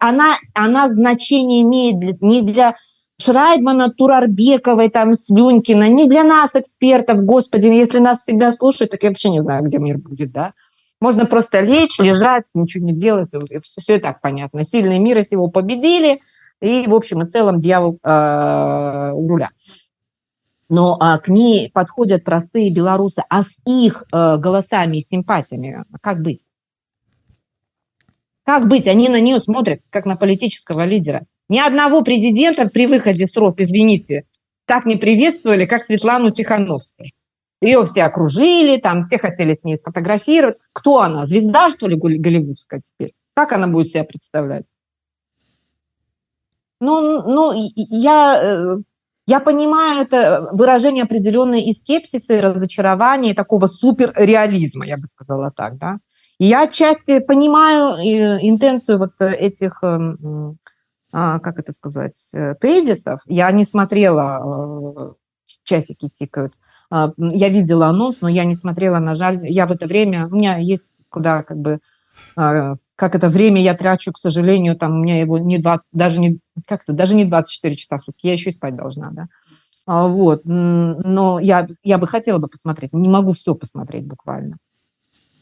[0.00, 2.74] Она, она значение имеет не для
[3.20, 9.08] Шрайбмана, Турарбековой, там, Слюнькина, не для нас, экспертов, господи, если нас всегда слушают, так я
[9.10, 10.52] вообще не знаю, где мир будет, да?
[11.00, 13.30] Можно просто лечь, лежать, ничего не делать,
[13.62, 14.64] все, все и так понятно.
[14.64, 16.20] Сильные мира сего победили,
[16.60, 19.50] и, в общем и целом, дьявол э, у руля
[20.68, 26.22] но а, к ней подходят простые белорусы, а с их э, голосами и симпатиями как
[26.22, 26.48] быть?
[28.44, 28.86] Как быть?
[28.86, 31.26] Они на нее смотрят, как на политического лидера.
[31.48, 34.24] Ни одного президента при выходе срок, извините,
[34.66, 37.08] так не приветствовали, как Светлану Тихановскую.
[37.60, 40.58] Ее все окружили, там все хотели с ней сфотографировать.
[40.72, 41.26] Кто она?
[41.26, 43.14] Звезда, что ли, голливудская теперь?
[43.34, 44.66] Как она будет себя представлять?
[46.80, 48.76] Ну, ну, я э,
[49.28, 55.50] я понимаю это выражение определенной и скепсиса, и разочарования, и такого суперреализма, я бы сказала
[55.50, 55.98] так, да.
[56.38, 60.56] И я отчасти понимаю э, интенцию вот этих, эм,
[61.12, 63.20] а, как это сказать, э, тезисов.
[63.26, 65.12] Я не смотрела, э,
[65.62, 66.54] часики тикают,
[66.90, 70.36] а, я видела анонс, но я не смотрела, на жаль, я в это время, у
[70.36, 71.80] меня есть куда как бы
[72.34, 76.18] а, как это время я трачу, к сожалению, там у меня его не 20, даже
[76.18, 79.28] не как-то даже не 24 часа в сутки, я еще и спать должна, да.
[79.86, 84.56] А, вот, но я, я бы хотела бы посмотреть, не могу все посмотреть буквально.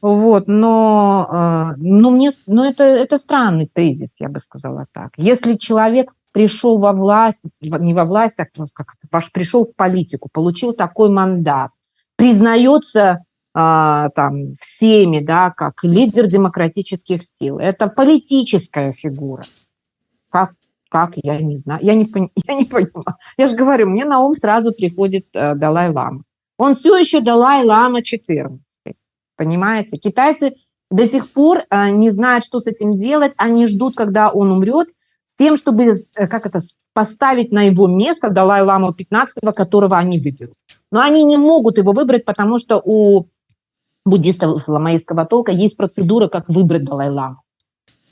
[0.02, 5.12] Вот, но, а, но мне, но это, это странный тезис, я бы сказала так.
[5.16, 10.74] Если человек пришел во власть, не во власть, а как ваш пришел в политику, получил
[10.74, 11.70] такой мандат,
[12.16, 13.24] признается
[13.56, 17.58] там всеми, да, как лидер демократических сил.
[17.58, 19.44] Это политическая фигура.
[20.30, 20.52] Как,
[20.90, 22.04] как я не знаю, я не,
[22.46, 23.16] я не понимаю.
[23.38, 26.24] Я же говорю, мне на ум сразу приходит э, Далай-Лама.
[26.58, 28.60] Он все еще Далай-Лама 14.
[29.36, 29.96] Понимаете?
[29.96, 30.56] Китайцы
[30.90, 33.32] до сих пор э, не знают, что с этим делать.
[33.38, 34.88] Они ждут, когда он умрет,
[35.24, 36.60] с тем, чтобы, э, как это,
[36.92, 40.54] поставить на его место Далай-Ламу 15, которого они выберут.
[40.90, 43.26] Но они не могут его выбрать, потому что у
[44.06, 47.42] буддистов ламаистского толка есть процедура, как выбрать Далай-Ламу.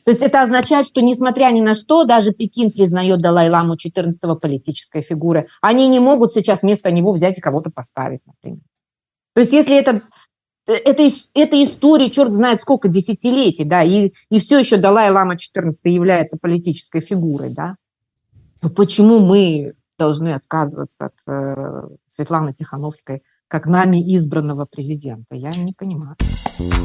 [0.04, 5.00] То есть это означает, что несмотря ни на что, даже Пекин признает Далай-Ламу 14-го политической
[5.00, 5.48] фигурой.
[5.62, 8.61] Они не могут сейчас вместо него взять и кого-то поставить, например.
[9.35, 10.02] То есть если это
[10.66, 11.02] это,
[11.35, 17.00] это история, черт знает сколько десятилетий, да, и, и все еще Далай-Лама 14 является политической
[17.00, 17.76] фигурой, да,
[18.61, 25.35] то почему мы должны отказываться от э, Светланы Тихановской как нами избранного президента.
[25.35, 26.16] Я не понимаю.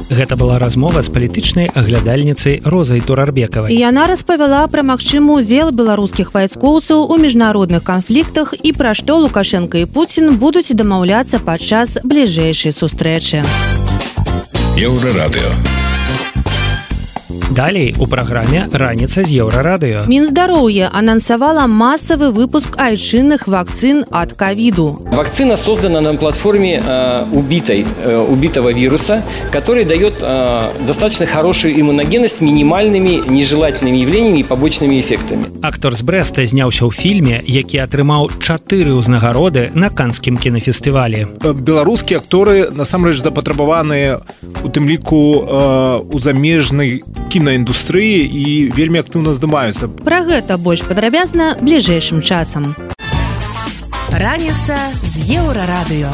[0.09, 7.05] Гэта была размова з палітычнай аглядальніцай розай турарбекавай яна распавяла пра магчымы удзел беларускіх вайскоўцаў
[7.05, 13.45] у міжнародных канфліктах і пра што лукашенко і Пуін будуць дамаўляцца падчас бліжэйшай сустрэчы
[14.73, 15.53] еўрарадыо
[17.48, 20.04] Далей у праграме раніца з еўрарадыё.
[20.06, 25.00] Мінздароўе анансавала масавы выпуск айчынных вакцин от ковиду.
[25.10, 32.36] Вакцина создана на платформе э, убитой, э, убитого вируса, который дает э, достаточно хорошую иммуногенность
[32.36, 35.46] с минимальными нежелательными явлениями и побочными эффектами.
[35.62, 41.26] Актор з Брэста зняўся ў фільме, які атрымаў чатыры ўзнагароды на канскім кінафестывалі.
[41.40, 44.20] Беларускія акторы насамрэч запатрабаваныя
[44.62, 47.02] у тым ліку э, у замежнай
[47.38, 48.44] кінаіндустрыі і
[48.76, 52.74] вельмі актыўна здымаюцца пра гэта больш падрабязна бліжэйшым часам
[54.14, 56.12] раніца з еўрарадыё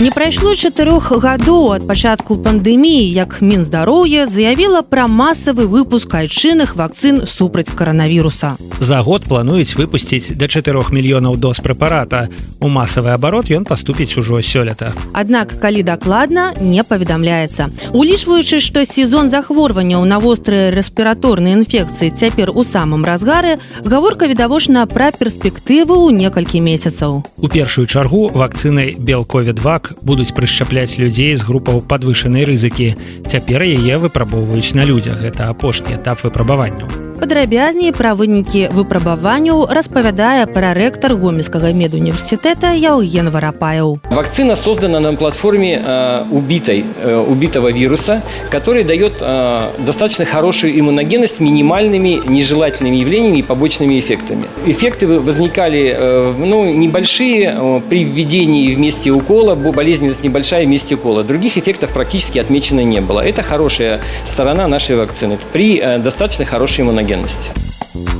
[0.00, 7.26] Не прайшло чатырох гадоў ад пачатку пандэміі, як Мінздароўе заявіла пра масавы выпуск айчынных вакцын
[7.28, 8.56] супраць каранавіруса.
[8.80, 12.32] За год плануюць выпусціць да 4 мільёнаў доз прэпарата.
[12.60, 14.96] У масавы абарот ён паступіць ужо сёлета.
[15.12, 17.68] Аднак калі дакладна не паведамляецца.
[17.92, 25.12] Улічваючы, што сезон захворванняў на вострыя рэспіраторныя інфекцыі цяпер у самым разгары, гаворка відавочна пра
[25.12, 27.20] перспектыву ў некалькі месяцаў.
[27.36, 32.94] У першую чаргу вакцынай белкові 2 так будуць прышчапляць людзей з групаў падвышанай рызыкі.
[33.28, 35.20] Цяпер яе выпрабоўваюць на людзях.
[35.20, 37.03] Гэта апошні этап выпрабаванняў.
[37.20, 44.00] Падрабязней пра вынікі выпрабаванняў распавядае прарэктар гомельскага медуніверсітэта Яўген Варапаяў.
[44.08, 51.36] Вакцина создана на платформе э, убитой, э, убитого вируса, который дает э, достаточно хорошую иммуногенность
[51.36, 54.46] с минимальными нежелательными явлениями и побочными эффектами.
[54.64, 61.22] Эффекты возникали э, ну, небольшие э, при введении вместе укола, болезненность небольшая вместе укола.
[61.22, 63.20] Других эффектов практически отмечено не было.
[63.20, 67.51] Это хорошая сторона нашей вакцины при э, достаточно хорошей иммуногенности геннасці.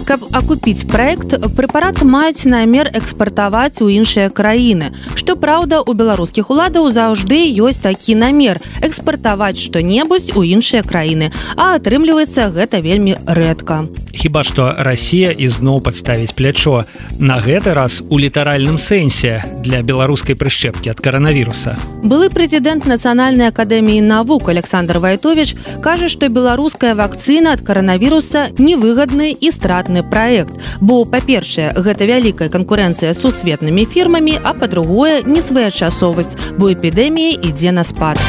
[0.04, 4.90] Каб акупіць праект прэпарат маюць намер экспартаваць у іншыя краіны.
[5.14, 11.78] Што праўда, у беларускіх уладаў заўжды ёсць такі намер экспартаваць што-небудзь у іншыя краіны, а
[11.78, 13.86] атрымліваецца гэта вельмі рэдка.
[14.10, 16.84] Хіба што Расія ізноў падставіць плячо.
[17.18, 21.76] На гэты раз у літаральным сэнсе для беларускай прышчэпкі ад каранавіруса.
[22.02, 29.54] Былы прэзідэнт нацыянальнай акадэміі навук Александр Вайтович кажа, што беларуская вакцына ад каранавіруса невыгадны і
[29.65, 37.41] стратны проект бо па-першае гэта вялікая канкурэнцыя з сусветнымі фірмамі а па-другое несвоечасовасць бо эпідэмія
[37.41, 38.21] ідзе на спад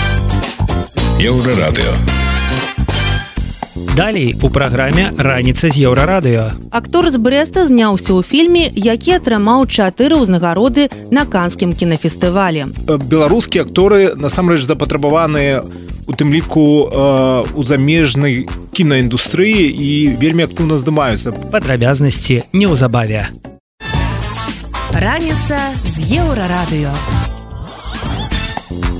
[1.21, 1.93] еўрарадыо
[3.97, 6.53] Далей у праграме раніца з еўрарадыё.
[6.69, 12.77] Актор з Брэста зняўся ў фільме, які атрымаў чатыры ўзнагароды на канскім кінафестывалі.
[12.85, 15.65] Беларускія акторы насамрэч запатрабаваныя
[16.07, 21.35] у тым ліку э, у замежнай кінаіндустрыі і вельмі актыўна здымаюцца.
[21.51, 23.29] Падрабязнасці неўзабаве.
[24.95, 26.95] Раніца з еўрарадыё.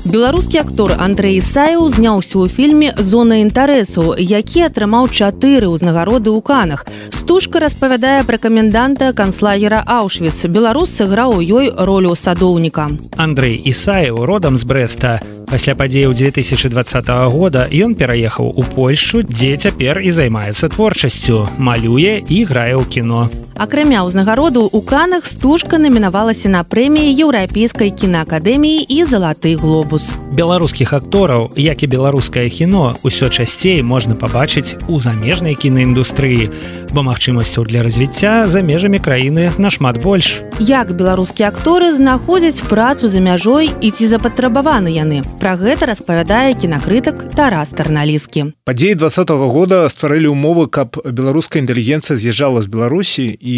[0.07, 6.87] Беларускі актор Андрей Ісаеў зняўся ў фільме зона інтарэсу які атрымаў чатыры ўзнагароды ў канах.
[7.11, 12.87] Стужка распавядае пра каменданта канцлагера аўшвіц беларус сыграў у ёй ролю садоўніка.
[13.19, 20.03] Андрей ісаев родам з брэста пасля падзеяў 2020 года ён пераехаў у польшу дзе цяпер
[20.03, 23.31] і займаецца творчасцю малюе і грае ў кіно.
[23.57, 31.51] Акрамя ўзнагароду у канах стужка намінавалася на прэміі еўрапейскай кінаакадэміі і залаты глобус беларускіх актораў
[31.55, 36.51] як і беларускае кіно ўсё часцей можна пабачыць у замежнай кінаіндустрыі
[36.93, 40.41] бо магчымасцяў для развіцця за межамі краіны нашмат больш.
[40.59, 47.29] Як беларускія акторы знаходзяць працу за мяжой і ці запатрабаваны яны Пра гэта распавядае кінакрытык
[47.37, 48.57] Тарас Тарналіскі.
[48.65, 53.57] Падзеі два -го года стварылі ўмовы, каб беларуская інтэлігенцыя з'язджала з Беларусі і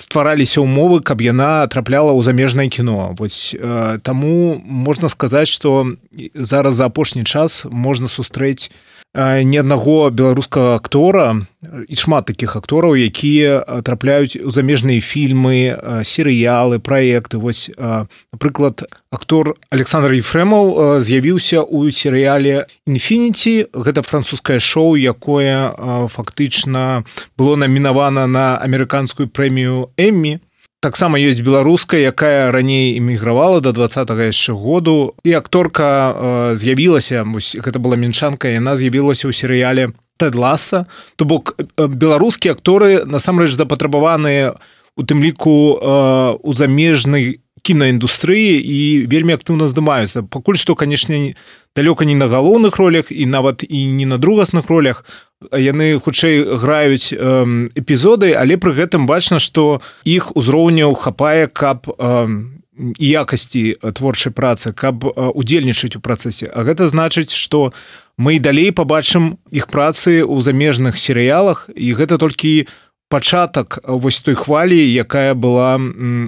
[0.00, 3.12] ствараліся ўмовы, каб яна трапляла ў замежнае кіно.
[3.20, 5.92] Вось э, таму можна сказаць, што
[6.34, 8.72] зараз за апошні час можна сустрэць
[9.14, 11.42] ні аднаго беларускага актора
[11.88, 15.74] і шмат такіх актораў якія трапляюць у замежныя фільмы
[16.06, 17.42] серыялы праекты.
[17.42, 25.74] Вось напрыклад актор александр ефрэмаў з'явіўся ў серыяле інфініці гэта французскае шоу якое
[26.06, 27.02] фактычна
[27.34, 30.38] было намінавана на амерыканскую прэмію эммі
[30.80, 35.14] таксама ёсць беларуская якая раней эмігравала до два яшчэ году.
[35.24, 41.86] І акторка э, з'явілася гэта была мінчанка яна з'явілася ў серыяле тэдласа то бок э,
[41.86, 44.56] беларускія акторы насамрэч запатрабаваныя
[44.96, 50.24] у тым ліку э, у замежнай кінаіндустрыі і вельмі актыўна здымаюцца.
[50.24, 51.36] Пакуль што канешне
[51.76, 55.04] далёка не на галоўных ролях і нават і не на другасных ролях.
[55.52, 61.86] Яны хутчэй граюць эпізоды але пры гэтым бачна што іх узроўняў хапае каб
[62.98, 66.50] якасці творчай працы каб удзельнічаць у працэсе.
[66.52, 67.72] А гэта значыць што
[68.20, 72.68] мы далей пабачым іх працы ў замежных серыялах і гэта толькі
[73.10, 75.80] пачатак вось той хвалі якая была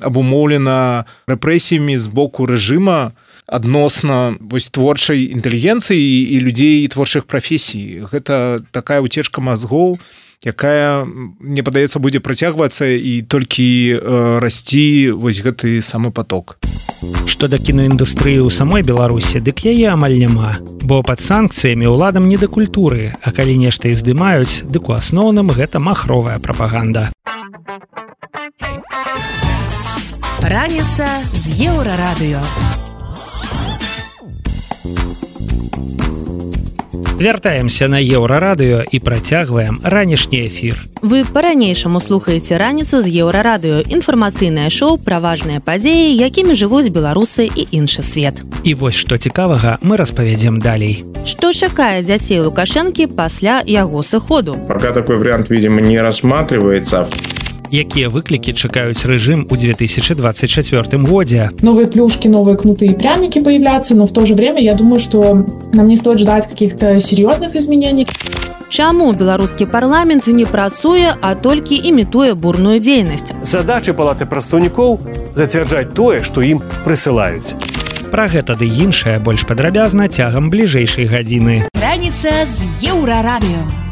[0.03, 3.13] абумоўлена рэпрэсіямі з боку рэжыма
[3.47, 8.07] адносна вось творчай інтэлігенцыі і людзей творчых прафесій.
[8.11, 9.99] Гэта такая уцечка мазгоў
[10.45, 16.59] якая мне падаецца будзе працягвацца і толькі э, расці вось гэты самы поток
[17.31, 22.37] што да кіноіндустрыі ў самой беларусі дык яе амаль няма бо пад санкцыямі ўладам не
[22.43, 27.15] да культуры а калі нешта і здымаюць дык у асноўным гэта махровая прапаганда.
[30.43, 32.43] Раніца з еўрарадыё
[37.23, 40.77] вяртаемся на еўрарадыё і працягваем ранішні эфір.
[41.03, 43.87] Вы по-ранейшаму слухаеце раніцу з еўрарадыё.
[43.87, 48.43] Інфармацыйнае шоу пра важныя падзеі якімі жывуць беларусы і іншы свет.
[48.65, 51.05] І вось што цікавага мы распавядзем далей.
[51.25, 54.59] Што чакае дзяцей лукашэнкі пасля яго сыходу?
[54.69, 57.07] Пока такой вариант видимо не рассматривается
[57.72, 64.08] якія выклікі чакаюць рэжым у 2024 годзе новые плюшки новые кнуты и пряники появляться но
[64.08, 68.08] в то же время я думаю что нам не стоит ждать каких-то серьезных изменений
[68.70, 75.00] Чаму беларускі парламент не працуе а толькі імітуе бурную дзейнасць задачы палаты прадстаўнікоў
[75.36, 77.56] зацвярджаць тое што ім прысылаюць
[78.12, 83.88] Пра гэта ды іншае больш падрабязна цягам бліжэйшай гадзіны раніца з еўрарадыё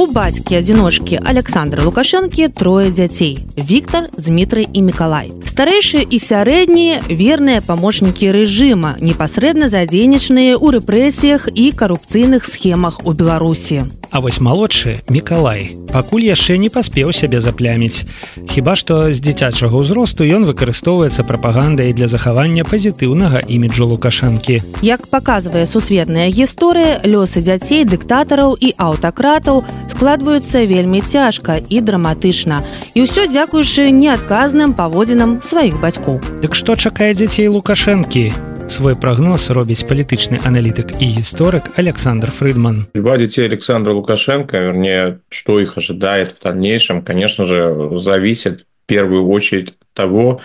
[0.00, 5.28] У бацькі адзіночкі Александра Лукашэнкі трое дзяцей Віктор, Змітрый і Миколай.
[5.44, 13.92] Старэйшыя і сярэднія верныя памочнікі рэжыма, непасрэдна задзейнічаныя ў рэпрэсіях і карупцыйных схемах у Беларусі.
[14.08, 18.06] А вось малодшы Миколай пакуль яшчэ не паспеў сябе запляміць.
[18.50, 24.62] Хіба што з дзіцячага ўзросту ён выкарыстоўваецца прапагандай для захавання пазітыўнага іміджу лукашэнкі.
[24.86, 29.62] Як паказвае сусветная гісторыя, лёсы дзяцей дыктатараў і аўтакратаў
[29.99, 32.63] складваюцца вельмі цяжка і драматычна.
[32.93, 36.19] І ўсё дзякуючы неадказным паводзінам сваіх бацькоў.
[36.43, 38.55] Дык што чакае дзяцей лукашэнкі?
[38.67, 42.87] Свой прогноз робіць палітычны аналітык і гісторык Александр Фридман.
[42.95, 49.29] Два детей Александра Лукашенко, вернее, что их ожидает в дальнейшем, конечно же, зависит в первую
[49.29, 50.41] очередь от того,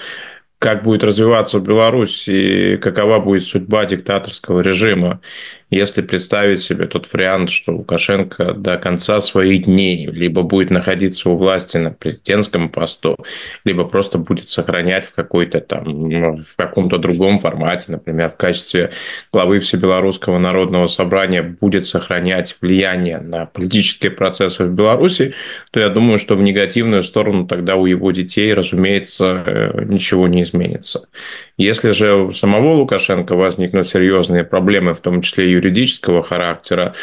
[0.61, 5.21] как будет развиваться Беларусь и какова будет судьба диктаторского режима.
[5.72, 11.38] Если представить себе тот вариант, что Лукашенко до конца своих дней либо будет находиться у
[11.38, 13.18] власти на президентском посту,
[13.64, 18.92] либо просто будет сохранять в какой-то там, ну, в каком-то другом формате, например, в качестве
[19.34, 25.34] главы Всебелорусского народного собрания будет сохранять влияние на политические процессы в Беларуси,
[25.72, 30.44] то я думаю, что в негативную сторону тогда у его детей, разумеется, э, ничего не
[30.44, 31.08] изменится.
[31.58, 36.94] Если же у самого Лукашенко возникнут серьезные проблемы, в том числе юридического характера,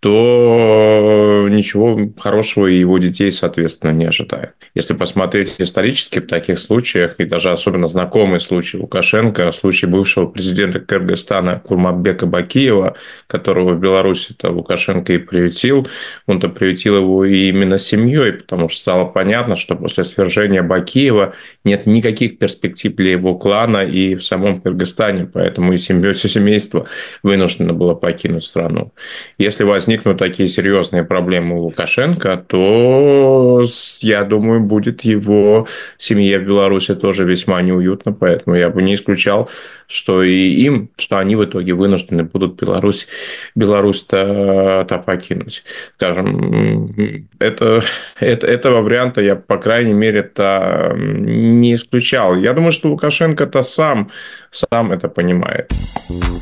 [0.00, 4.52] то ничего хорошего его детей, соответственно, не ожидает.
[4.74, 10.78] Если посмотреть исторически в таких случаях, и даже особенно знакомый случай Лукашенко, случай бывшего президента
[10.78, 12.96] Кыргызстана Курматбека Бакиева,
[13.26, 15.88] которого в Беларуси -то Лукашенко и приютил,
[16.26, 21.34] он-то приютил его и именно семьей, потому что стало понятно, что после свержения Бакиева
[21.64, 26.86] нет никаких перспектив для его клана и в самом Кыргызстане, поэтому и семья, все семейство
[27.24, 28.92] вынуждено было покинуть страну.
[29.38, 33.62] Если возникнут такие серьезные проблемы у Лукашенко, то,
[34.00, 35.66] я думаю, будет его
[35.96, 39.48] семье в Беларуси тоже весьма неуютно, поэтому я бы не исключал,
[39.86, 43.08] что и им, что они в итоге вынуждены будут Беларусь,
[43.54, 45.64] Беларусь-то то покинуть.
[45.96, 47.80] Скажем, это,
[48.20, 52.36] это, этого варианта я, по крайней мере, то не исключал.
[52.36, 54.10] Я думаю, что Лукашенко-то сам,
[54.51, 55.73] сам это понимает.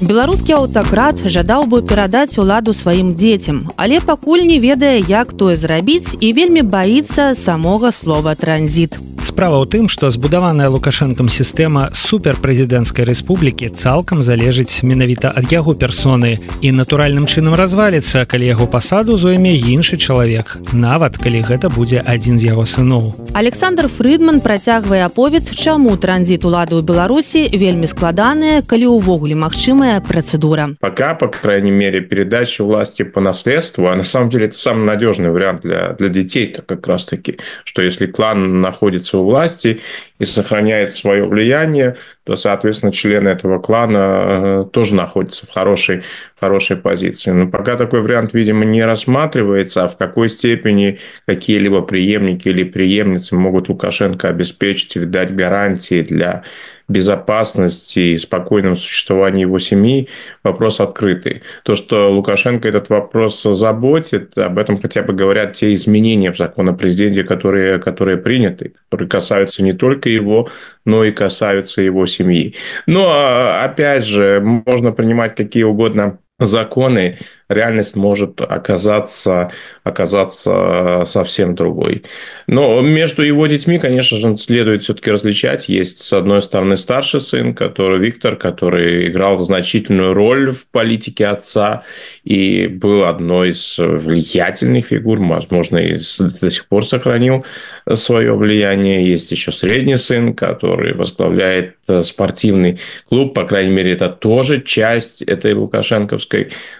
[0.01, 6.17] Беларускі аўтакрат жадаў бы перадаць уладу сваім дзецям, але пакуль не ведае, як тое зрабіць
[6.19, 8.97] і вельмі баіцца самога слова транзіт.
[9.21, 16.41] Справа ў тым, што збудаваная лукашэнкам сістэма суперпрэзідэнцкай рэспублікі цалкам залежыць менавіта ад яго персоны
[16.65, 22.41] і натуральным чынам разваліцца, калі яго пасаду зойме іншы чалавек, нават калі гэта будзе адзін
[22.41, 23.13] з яго сыноў.
[23.37, 30.76] Александр Фрыдман працягвае аповед, чаму транзіт улады ў Беларусі вельмі складаная, калі ўвогуле магчымая процедура.
[30.80, 35.30] Пока, по крайней мере, передача власти по наследству, а на самом деле это самый надежный
[35.30, 39.80] вариант для, для детей-то как раз-таки, что если клан находится у власти
[40.18, 46.02] и сохраняет свое влияние, то, соответственно, члены этого клана э, тоже находятся в хорошей,
[46.38, 47.30] хорошей позиции.
[47.30, 53.34] Но пока такой вариант, видимо, не рассматривается, а в какой степени какие-либо преемники или преемницы
[53.36, 56.42] могут Лукашенко обеспечить или дать гарантии для
[56.88, 60.08] безопасности и спокойном существовании его семьи
[60.44, 61.42] вопрос открытый.
[61.64, 66.68] То, что Лукашенко этот вопрос заботит, об этом хотя бы говорят те изменения в закон
[66.68, 70.48] о президенте, которые, которые приняты, которые касаются не только его,
[70.84, 72.54] но и касаются его семьи.
[72.86, 77.16] Но, а, опять же, можно принимать какие угодно законы,
[77.48, 79.50] реальность может оказаться,
[79.84, 82.04] оказаться совсем другой.
[82.46, 85.68] Но между его детьми, конечно же, следует все-таки различать.
[85.68, 91.84] Есть, с одной стороны, старший сын, который Виктор, который играл значительную роль в политике отца
[92.22, 97.46] и был одной из влиятельных фигур, возможно, и до сих пор сохранил
[97.94, 99.08] свое влияние.
[99.08, 102.78] Есть еще средний сын, который возглавляет спортивный
[103.08, 106.25] клуб, по крайней мере, это тоже часть этой лукашенковской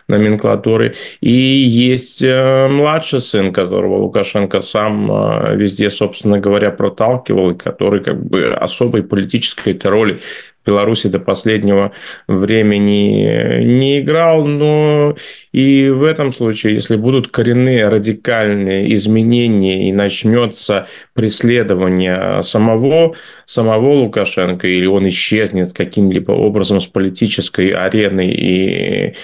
[0.09, 0.95] номенклатуры.
[1.21, 8.03] И есть э, младший сын, которого Лукашенко сам э, везде, собственно говоря, проталкивал, и который
[8.03, 10.21] как бы особой политической роли
[10.67, 11.93] Беларуси до последнего
[12.27, 15.17] времени не играл, но
[15.53, 23.15] и в этом случае, если будут коренные радикальные изменения и начнется преследование самого,
[23.47, 29.15] самого Лукашенко, или он исчезнет каким-либо образом с политической арены и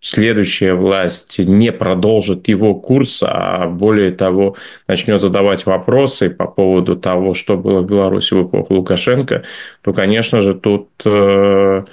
[0.00, 4.56] следующая власть не продолжит его курс, а более того,
[4.88, 9.44] начнет задавать вопросы по поводу того, что было в Беларуси в эпоху Лукашенко,
[9.82, 11.84] то, конечно же, тут э,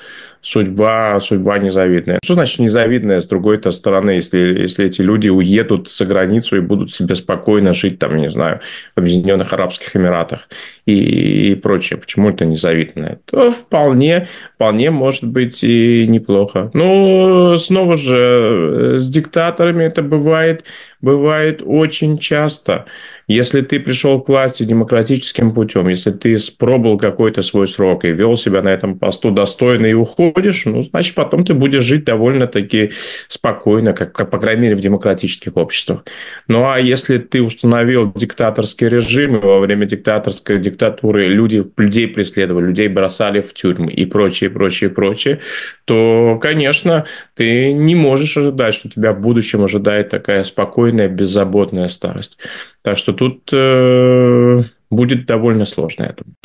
[0.48, 2.20] судьба, судьба незавидная.
[2.24, 6.92] Что значит незавидная с другой-то стороны, если, если эти люди уедут за границу и будут
[6.92, 8.62] себе спокойно жить, там, не знаю,
[8.96, 10.48] в Объединенных Арабских Эмиратах
[10.86, 12.00] и, и прочее.
[12.00, 13.20] Почему это незавидное?
[13.26, 16.72] То вполне, вполне может быть и неплохо.
[16.74, 20.64] Ну, снова же, э, с диктаторами это бывает,
[21.02, 22.86] бывает очень часто.
[23.28, 28.38] Если ты пришел к власти демократическим путем, если ты спробовал какой-то свой срок и вел
[28.38, 32.92] себя на этом посту достойно и уходишь, ну, значит, потом ты будешь жить довольно-таки
[33.28, 36.06] спокойно, как, как, по крайней мере, в демократических обществах.
[36.48, 42.68] Ну, а если ты установил диктаторский режим, и во время диктаторской диктатуры люди, людей преследовали,
[42.68, 45.42] людей бросали в тюрьмы и прочее, прочее, прочее,
[45.84, 52.38] то, конечно, ты не можешь ожидать, что тебя в будущем ожидает такая спокойная, беззаботная старость.
[52.82, 56.36] Так что тут э, будет довольно сложно, я думаю.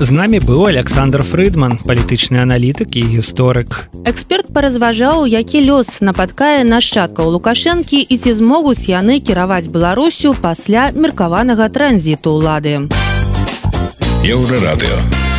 [0.00, 3.86] З намі быў Александр Фрыдман, палітычны аналітык і гісторык.
[4.04, 11.70] Эксперт паразважаў, які лёс нападкае нашчадкаў Лукашэнкі і ці змогуць яны кіраваць Беларусю пасля меркаванага
[11.70, 12.90] транзіту ўлады.
[14.26, 15.29] Еўрарадыё.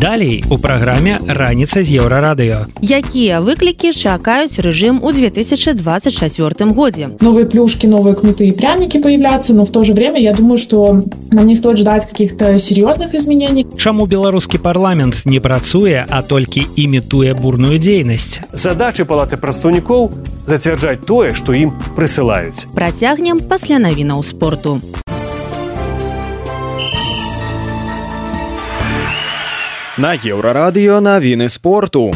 [0.00, 2.66] Далей у праграме раніца з еўрарадыё.
[2.80, 7.10] Якія выклікі чакаюць рэжым у 2024 годзе?
[7.20, 11.46] Новые плюшки, новые кнутые пряники появляться, но в то же время я думаю, что нам
[11.46, 13.66] не стоит ждать каких-то серьезных изменений.
[13.76, 18.40] Чаму беларускі парламент не працуе, а толькі імітуе бурную дзейнасць?
[18.52, 20.10] Задачы палаты прадстаўнікоў
[20.46, 22.64] зацвярджаць тое, што ім прысылаюць.
[22.74, 24.80] Працягнем пасля навінаў спорту.
[30.00, 32.12] На еўрарадыё навіны спорту.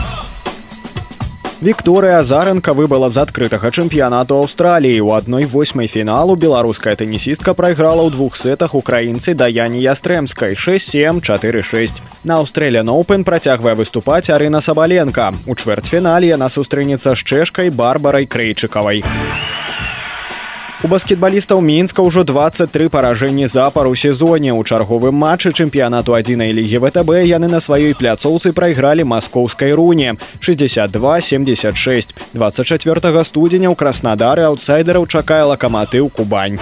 [1.61, 5.05] Вікторыя Азаренка выбыла з адкрытага чэмпіянату Аўстраліі.
[5.05, 12.01] У адной восьмай фіналу беларуская тэнісістка прайграла ў двух сетах украінцы даяні ястрэмскай 6-7 4-6.
[12.25, 15.37] На Аўстрэля Ноупен працягвае выступаць Арына Сабаленко.
[15.45, 19.05] У чвэрцьфінале яна сустрэнецца з чэшкай барбарай крэйчыкавай.
[20.86, 24.54] У баскетбалістаў мінска ўжо 23 паражэнні запар у сезоне.
[24.54, 30.14] У чарговым матчы чэмпіянату адзінай лігі втб яны на сваёй пляцоўцы прайгралі маскоўскай руне.
[30.46, 30.94] 62
[31.26, 36.62] 76 24 студзеня ў краснадары аўтсайдераў чакае лакаматыў кубань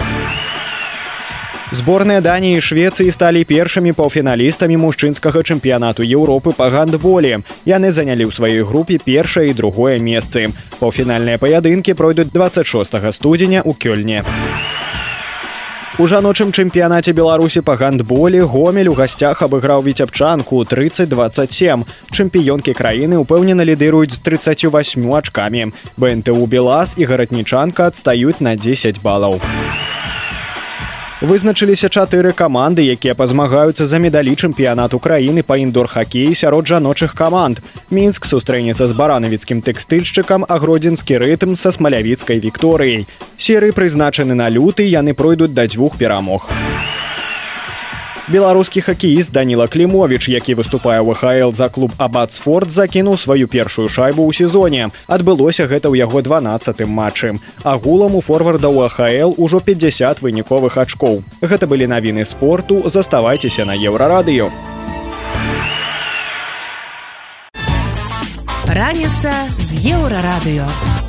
[1.74, 7.42] Зборныя Даніі і Швецыі сталі першымі паўфіналістамі мужчынскага чэмпіянату Еўропы па гандболі.
[7.66, 10.54] Яны занялі ў сваёй групе першае і другое месцы.
[10.78, 14.22] Паўфінальныя паядынкі пройдуць 26 студзеня ў кёльне.
[15.98, 21.82] У жаночым чэмпіянаце беларусі па гандболі гомель у гасцях абыграў віцябчанку 3027
[22.14, 29.42] чэмпіёнкі краіны ўпэўнена лідыруюць з 38 ачкамі бнту белас і гаратнічанка адстаюць на 10 балаў
[31.20, 37.62] вызначыліся чатыры каманды якія пазмагаюцца за медалі чэмпіянат украіны па індор-хакеі сярод жаночых каманд.
[37.90, 43.06] Мінск сустрэнецца з баранавіцкім тэкстыльшчыкам а гродзенскі рытм са смалявіцкай вікторыяй.
[43.36, 46.50] Серы прызначаны на люты яны пройдуць да дзвюх перамог.
[46.50, 47.03] у
[48.28, 54.24] беларускі хакеіст даніла клімович які выступае ў хл за клуб абацфорд закінуў сваю першую шайбу
[54.24, 54.88] ў сезоне.
[55.06, 57.36] Адбылося гэта ў яго 12 матчы.
[57.62, 61.22] Агулам у форварда ў ахл ужо 50 выніковых ачкоў.
[61.44, 62.82] Гэта былі навіны спорту.
[62.88, 64.48] Заставайцеся на еўрарадыё.
[68.64, 71.03] Раніца з еўрарадыё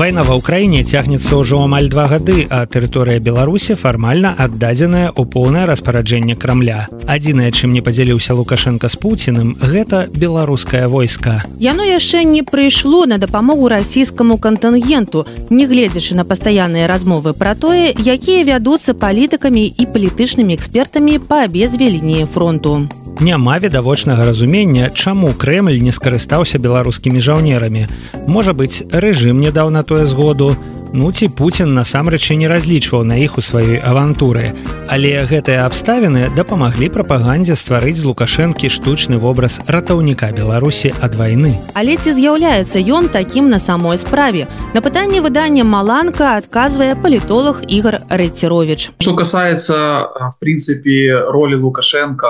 [0.00, 5.68] Вайна ва ўкраіне цягнецца ўжо амаль два гады, а тэрыторыя Беларусі фармальна аддадзеная ў поўнае
[5.68, 6.88] распараджэнне крамля.
[7.04, 11.44] Адзінае, чым не падзяліўся Лукашенко з Пуціным, гэта беларускае войска.
[11.60, 18.48] Яно яшчэ не прыйшло на дапамогу расійскаму кантынгенту, нягледзячы на пастаянныя размовы пра тое, якія
[18.56, 22.88] вядуцца палітыкамі і палітычнымі экспертамі па абедзве лініі фронту
[23.20, 27.86] няма відавочнага разумення чаму Крэль не скарыстаўся беларускімі жаўнерамі
[28.26, 30.56] можа быць рэжым не даў на тое згоду
[30.92, 34.50] Ну ці Пуін насамрэч не разлічваў на іх у сваёй авантуры.
[34.90, 41.62] Але гэтыя абставіны дапамаглі прапагандзе стварыць з лукашэнкі штучны вобраз ратаўніка Беларусі ад вайны.
[41.78, 44.50] Але ці з'яўляецца ён такім на самой справе.
[44.74, 48.90] На пытанне выдання Маланка адказвае палітолог Ігор Рэцерович.
[48.98, 52.26] Что касается в принципе роли Лукашенко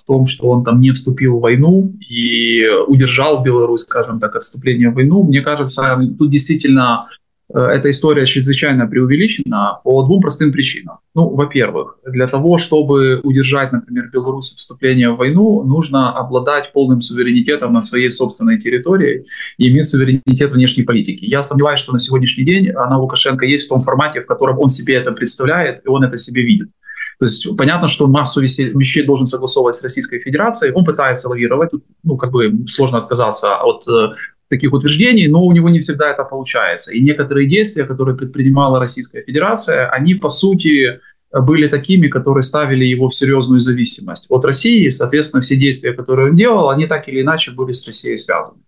[0.00, 4.88] в том, что он там не вступил в войну и удержал Беларусь, скажем так, отступление
[4.88, 7.08] в войну, мне кажется, тут действительно
[7.54, 10.98] эта история чрезвычайно преувеличена по двум простым причинам.
[11.14, 17.72] Ну, во-первых, для того, чтобы удержать, например, Беларусь вступление в войну, нужно обладать полным суверенитетом
[17.72, 19.26] над своей собственной территорией
[19.58, 21.24] и иметь суверенитет внешней политики.
[21.24, 24.68] Я сомневаюсь, что на сегодняшний день она Лукашенко есть в том формате, в котором он
[24.68, 26.68] себе это представляет, и он это себе видит.
[27.18, 31.70] То есть понятно, что массу вещей должен согласовывать с Российской Федерацией, он пытается лавировать,
[32.02, 34.14] ну, как бы сложно отказаться от э,
[34.52, 36.92] таких утверждений, но у него не всегда это получается.
[36.92, 41.00] И некоторые действия, которые предпринимала Российская Федерация, они по сути
[41.32, 44.90] были такими, которые ставили его в серьезную зависимость от России.
[44.90, 48.58] Соответственно, все действия, которые он делал, они так или иначе были с Россией связаны.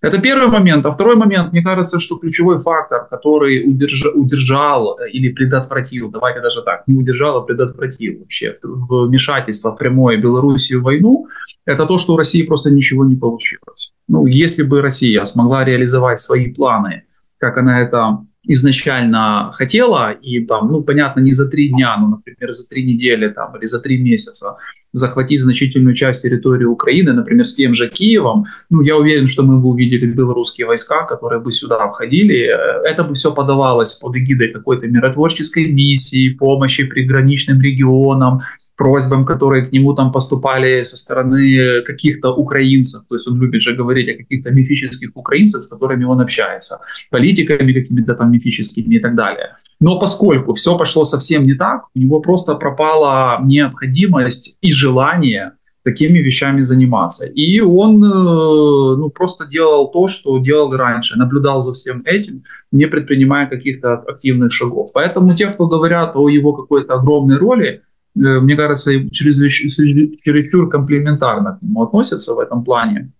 [0.00, 0.84] Это первый момент.
[0.86, 4.04] А второй момент, мне кажется, что ключевой фактор, который удерж...
[4.14, 10.80] удержал или предотвратил, давайте даже так, не удержал, а предотвратил вообще вмешательство в прямое Белоруссию
[10.80, 11.26] в войну,
[11.64, 13.92] это то, что у России просто ничего не получилось.
[14.08, 17.04] Ну, если бы Россия смогла реализовать свои планы,
[17.38, 22.52] как она это изначально хотела, и там, ну, понятно, не за три дня, ну, например,
[22.52, 24.56] за три недели там, или за три месяца
[24.92, 29.58] захватить значительную часть территории Украины, например, с тем же Киевом, ну, я уверен, что мы
[29.58, 32.50] бы увидели белорусские войска, которые бы сюда входили.
[32.84, 38.42] Это бы все подавалось под эгидой какой-то миротворческой миссии, помощи приграничным регионам,
[38.82, 43.02] просьбам, которые к нему там поступали со стороны каких-то украинцев.
[43.08, 46.78] То есть он любит же говорить о каких-то мифических украинцах, с которыми он общается,
[47.10, 49.54] политиками какими-то там мифическими и так далее.
[49.80, 55.52] Но поскольку все пошло совсем не так, у него просто пропала необходимость и желание
[55.84, 57.26] такими вещами заниматься.
[57.26, 63.46] И он ну, просто делал то, что делал раньше, наблюдал за всем этим, не предпринимая
[63.46, 64.90] каких-то активных шагов.
[64.94, 67.80] Поэтому те, кто говорят о его какой-то огромной роли,
[68.14, 73.10] мне кажется, чересчур комплементарно к нему относятся в этом плане,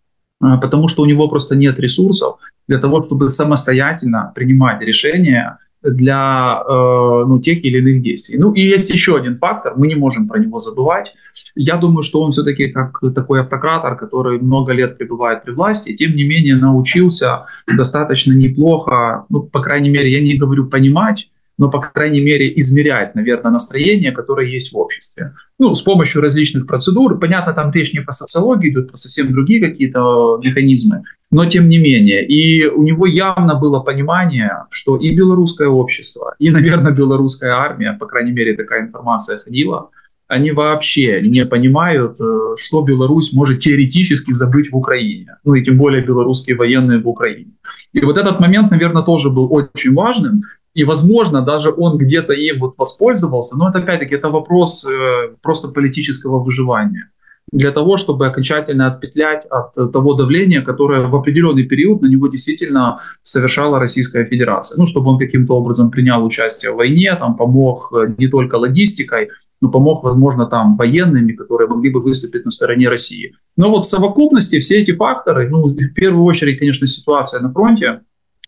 [0.40, 2.36] потому что у него просто нет ресурсов
[2.68, 6.72] для того, чтобы самостоятельно принимать решения для э,
[7.26, 8.38] ну, тех или иных действий.
[8.38, 11.12] Ну и есть еще один фактор, мы не можем про него забывать.
[11.56, 16.14] Я думаю, что он все-таки как такой автократор, который много лет пребывает при власти, тем
[16.14, 21.30] не менее научился достаточно неплохо, ну, по крайней мере, я не говорю понимать,
[21.62, 25.32] но, по крайней мере, измерять, наверное, настроение, которое есть в обществе.
[25.60, 27.20] Ну, с помощью различных процедур.
[27.20, 31.78] Понятно, там речь не по социологии идут, по совсем другие какие-то механизмы, но тем не
[31.78, 32.26] менее.
[32.26, 38.06] И у него явно было понимание, что и белорусское общество, и, наверное, белорусская армия, по
[38.06, 39.90] крайней мере, такая информация ходила,
[40.32, 45.36] они вообще не понимают, э, что Беларусь может теоретически забыть в Украине.
[45.44, 47.52] Ну и тем более белорусские военные в Украине.
[47.92, 50.42] И вот этот момент, наверное, тоже был очень важным.
[50.74, 55.68] И, возможно, даже он где-то им вот воспользовался, но это, опять-таки, это вопрос э, просто
[55.68, 57.10] политического выживания.
[57.52, 63.00] Для того, чтобы окончательно отпетлять от того давления, которое в определенный период на него действительно
[63.20, 64.78] совершала Российская Федерация.
[64.78, 69.28] Ну, чтобы он каким-то образом принял участие в войне, там, помог э, не только логистикой,
[69.60, 73.34] но помог, возможно, там, военными, которые могли бы выступить на стороне России.
[73.56, 78.00] Но вот в совокупности все эти факторы, ну, в первую очередь, конечно, ситуация на фронте,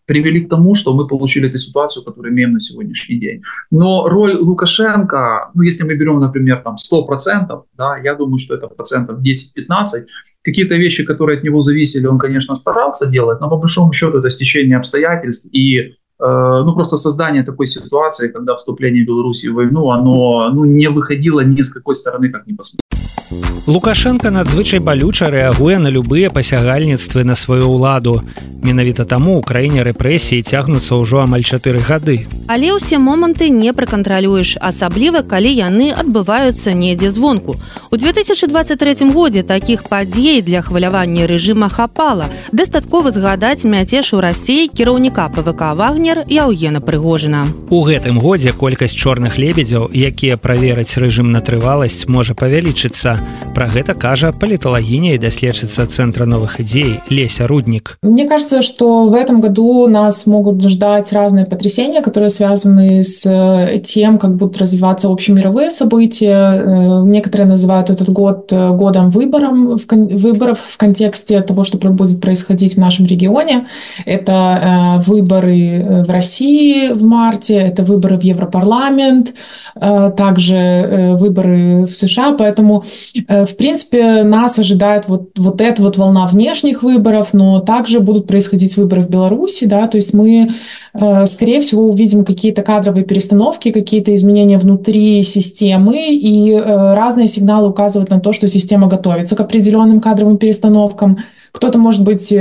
[0.05, 3.41] привели к тому, что мы получили эту ситуацию, которую имеем на сегодняшний день.
[3.71, 8.67] Но роль Лукашенко, ну, если мы берем, например, там 100%, да, я думаю, что это
[8.67, 10.05] процентов 10-15,
[10.43, 14.29] какие-то вещи, которые от него зависели, он, конечно, старался делать, но по большому счету это
[14.29, 20.51] стечение обстоятельств и э, ну, просто создание такой ситуации, когда вступление Беларуси в войну, оно
[20.53, 22.84] ну, не выходило ни с какой стороны, как ни посмотреть.
[23.65, 28.21] Лукашенко надзвычай балюча рэагуе на любыя пасягальніцтвы на сваю ўладу.
[28.61, 32.25] Менавіта таму ў краіне рэпрэсіі цягнуцца ўжо амаль чатыры гады.
[32.45, 37.57] Але ўсе моманты не пракантралюеш, асабліва калі яны адбываюцца недзе звонку.
[37.89, 42.29] У 2023 годзе такіх падзей для хвалявання рэжыма хапала.
[42.53, 47.45] Дастаткова згадаць мяцеж у рассіі кіраўніка ПВК Вагнер Яўгена Прыгожына.
[47.69, 53.14] У гэтым годзе колькасць чорных лебедзяў, якія правераць рэжым на трываласць можа павялічыцца.
[53.54, 57.98] Пра гэта кажа паліталагіня і даследчыца центра новых идей Леся Рудник.
[58.02, 63.78] Мне кажется, что в этом году нас могут ждать разные потрясения, которые связаны с э,
[63.80, 66.62] тем, как будут развиваться общемировые события.
[66.62, 72.74] Э, некоторые называют этот год э, годом выбором, выборов в контексте того, что будет происходить
[72.74, 73.66] в нашем регионе.
[74.06, 79.34] Это выборы в России в марте, это выборы в Европарламент,
[79.74, 82.32] также выборы в США.
[82.38, 87.99] Поэтому Э, в принципе, нас ожидает вот, вот эта вот волна внешних выборов, но также
[87.99, 90.49] будут происходить выборы в Беларуси, да, то есть мы,
[90.93, 97.69] э, скорее всего, увидим какие-то кадровые перестановки, какие-то изменения внутри системы, и э, разные сигналы
[97.69, 101.17] указывают на то, что система готовится к определенным кадровым перестановкам.
[101.55, 102.33] Кто-то, может быть,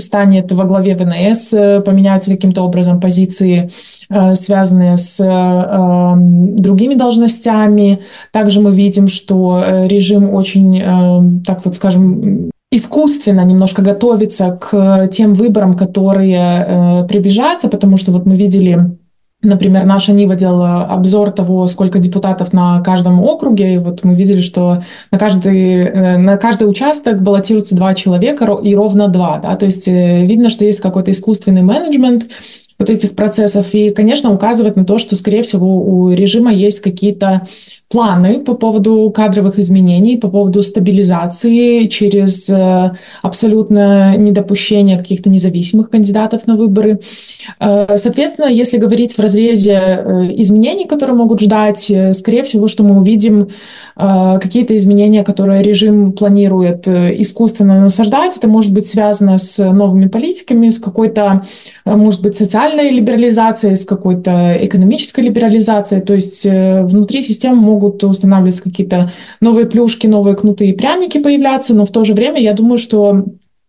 [0.00, 1.50] станет во главе ВНС,
[1.84, 3.70] поменяются каким-то образом позиции
[4.08, 8.00] Э, связанные с эм, другими должностями.
[8.30, 15.34] Также мы видим, что э, режим очень, так вот скажем, искусственно немножко готовится к тем
[15.34, 18.96] выборам, которые э, приближаются, потому что вот мы видели
[19.42, 24.40] Например, наша НИВа делала обзор того, сколько депутатов на каждом округе, и вот мы видели,
[24.40, 29.38] что на каждый, на каждый участок баллотируются два человека, и ровно два.
[29.38, 29.54] Да?
[29.56, 32.26] То есть видно, что есть какой-то искусственный менеджмент,
[32.78, 33.72] вот этих процессов.
[33.72, 37.46] И, конечно, указывает на то, что, скорее всего, у режима есть какие-то
[37.88, 42.90] планы по поводу кадровых изменений, по поводу стабилизации через э,
[43.22, 46.98] абсолютно недопущение каких-то независимых кандидатов на выборы.
[47.60, 52.98] Э, соответственно, если говорить в разрезе э, изменений, которые могут ждать, скорее всего, что мы
[52.98, 53.48] увидим
[53.98, 58.36] какие-то изменения, которые режим планирует искусственно насаждать.
[58.36, 61.46] Это может быть связано с новыми политиками, с какой-то,
[61.86, 66.02] может быть, социальной либерализацией, с какой-то экономической либерализацией.
[66.02, 71.74] То есть внутри системы могут могут устанавливаться какие-то новые плюшки, новые кнуты и пряники появляться,
[71.74, 73.24] но в то же время я думаю, что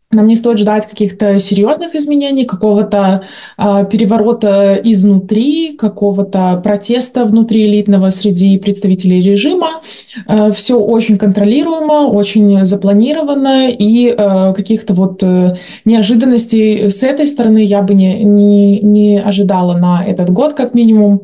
[0.09, 3.23] нам не стоит ждать каких-то серьезных изменений, какого-то
[3.57, 9.81] э, переворота изнутри, какого-то протеста внутри элитного среди представителей режима.
[10.25, 17.65] Э, все очень контролируемо, очень запланировано, и э, каких-то вот э, неожиданностей с этой стороны
[17.65, 21.21] я бы не, не, не ожидала на этот год, как минимум.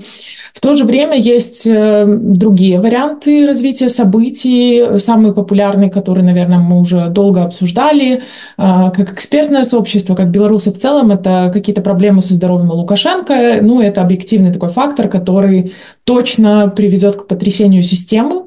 [0.53, 4.99] В то же время есть э, другие варианты развития событий.
[4.99, 8.21] Самый популярный, который, наверное, мы уже долго обсуждали,
[8.57, 13.59] э, как экспертное сообщество, как белорусы в целом, это какие-то проблемы со здоровьем у Лукашенко.
[13.61, 18.43] Ну, это объективный такой фактор, который точно приведет к потрясению системы.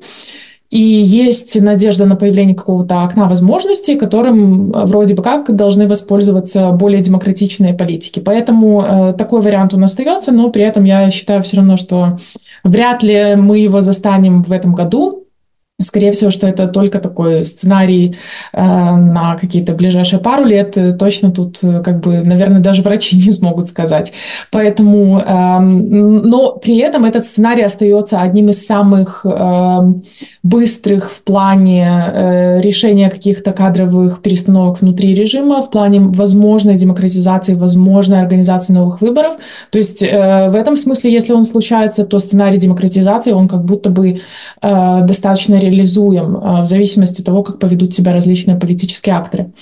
[0.68, 6.72] И есть надежда на появление какого-то окна возможностей, которым э, вроде бы как должны воспользоваться
[6.72, 8.18] более демократичные политики.
[8.18, 12.18] Поэтому э, такой вариант он остается, но при этом я считаю все равно, что
[12.64, 15.25] вряд ли мы его застанем в этом году.
[15.78, 18.16] Скорее всего, что это только такой сценарий
[18.54, 20.74] э, на какие-то ближайшие пару лет.
[20.98, 24.12] Точно тут, э, как бы, наверное, даже врачи не смогут сказать.
[24.50, 29.92] Поэтому, э, но при этом этот сценарий остается одним из самых э,
[30.42, 38.22] быстрых в плане э, решения каких-то кадровых перестановок внутри режима, в плане возможной демократизации, возможной
[38.22, 39.34] организации новых выборов.
[39.70, 43.90] То есть э, в этом смысле, если он случается, то сценарий демократизации, он как будто
[43.90, 44.22] бы
[44.62, 49.52] э, достаточно реализуем э, в зависимости от того, как поведут себя различные политические акторы.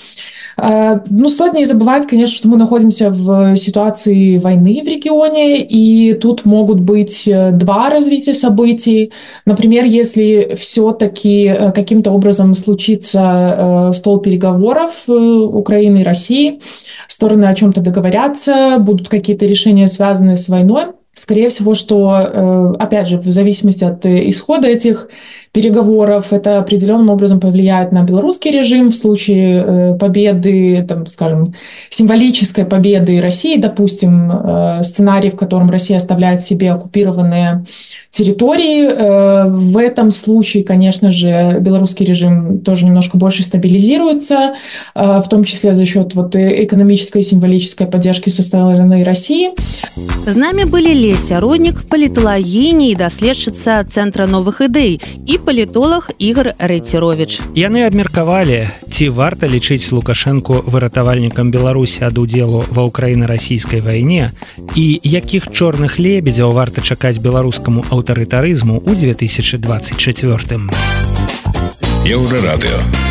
[0.57, 6.13] Э, ну, стоит не забывать, конечно, что мы находимся в ситуации войны в регионе, и
[6.13, 9.11] тут могут быть э, два развития событий.
[9.45, 16.59] Например, если все-таки каким-то образом случится стол переговоров Украины и России,
[17.07, 20.85] стороны о чем-то договорятся, будут какие-то решения, связанные с войной,
[21.17, 25.07] Скорее всего, что, опять же, в зависимости от исхода этих
[25.55, 26.33] переговоров.
[26.33, 31.53] Это определенным образом повлияет на белорусский режим в случае э, победы, там, скажем,
[31.89, 37.63] символической победы России, допустим, э, сценарий, в котором Россия оставляет себе оккупированные
[38.09, 38.85] территории.
[38.85, 44.55] Э, в этом случае, конечно же, белорусский режим тоже немножко больше стабилизируется,
[44.93, 49.51] в том числе за счет вот экономической и символической поддержки со стороны России.
[50.27, 57.42] С нами были Леся Родник, политологиня и доследчица Центра новых идей и палітолог ігор рэцірович
[57.58, 64.30] яны абмеркавалі ці варта лічыць лукашэнку выратавальнікам беларусі ад удзелу ва ўкраіна-расійскай вайне
[64.78, 70.70] і якіх чорных лебедзяў варта чакаць беларускаму аўтарытарызму ў 2024
[72.06, 73.03] еўрарадыо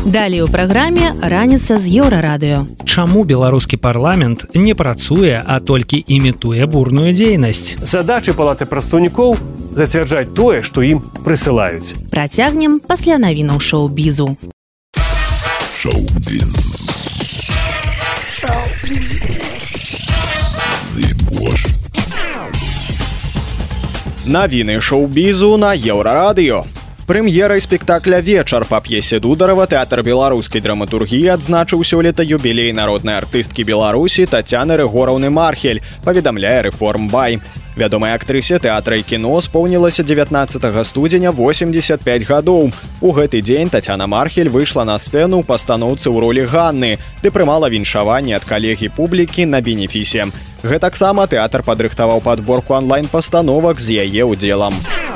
[0.00, 2.64] Далее ў праграме раніца з еўрарадыё.
[2.88, 7.76] Чаму беларускі парламент не працуе, а толькі імітуе бурную дзейнасць.
[7.84, 9.36] Задачы палаты прадстаўнікоў
[9.76, 11.92] зацвярджаць тое, што ім прысылаюць.
[12.08, 14.32] Працягнем пасля навінаў шоу-бізу.
[15.76, 16.52] Шоу-біз.
[24.26, 26.64] Навіны шоу-бізу на еўрарадыё
[27.07, 34.25] Прэм'ерай спектакля вечар па п'есе дударова тэатр беларускай драматургіі адзначыў сёлета юбілей народнай артысткі беларусі
[34.25, 37.39] татяны рэгораўны мархель паведамляе рэформ бай
[37.75, 42.71] вядомай актрысе тэатра і кіно споўнілася 19 студзеня 85 гадоў.
[43.01, 48.35] У гэты дзень татяна мархель выйшла на сцэну пастаноўцы ў ролі ганны ды прымала віншаванне
[48.35, 50.27] ад калегі публікі на бенефісе.
[50.63, 55.10] Гэтаксама тэатр падрыхтаваў падборку онлайн-пастановак з яе удзелам у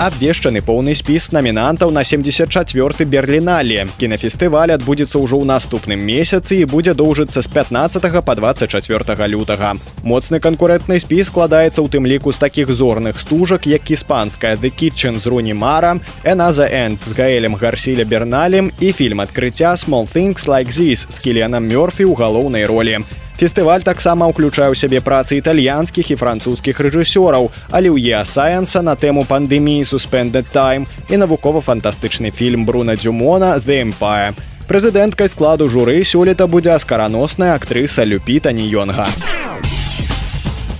[0.00, 6.94] абвешчаны поўны спіс намінантаў на 74 берерліналі кінафестываль адбудзецца ўжо ў наступным месяцы і будзе
[6.96, 12.72] доўжыцца з 15 по 24 лютага моцны канкурэнтны спіс складаецца ў тым ліку з такіх
[12.72, 18.72] зорных стужак як іспанская the kitchen з руні мара эназа энд з гаэлем гарсіля берналем
[18.80, 23.04] і фільм адкрыцця small things like this з кіленам мёрфі ў галоўнай ролі
[23.35, 29.27] Фестываль таксама ўключае ў сябе працы італьянскіх і французскіх рэжысёраў, але ў еасаенса на тэму
[29.27, 34.31] пандэміі суспендed time і навукова-фантастычны фільм Бруна Дзюмона The Empire.
[34.71, 39.11] Прэзідэнткай складу журы сёлета будзе аскараносная актрыса Люпіта Ніёнга.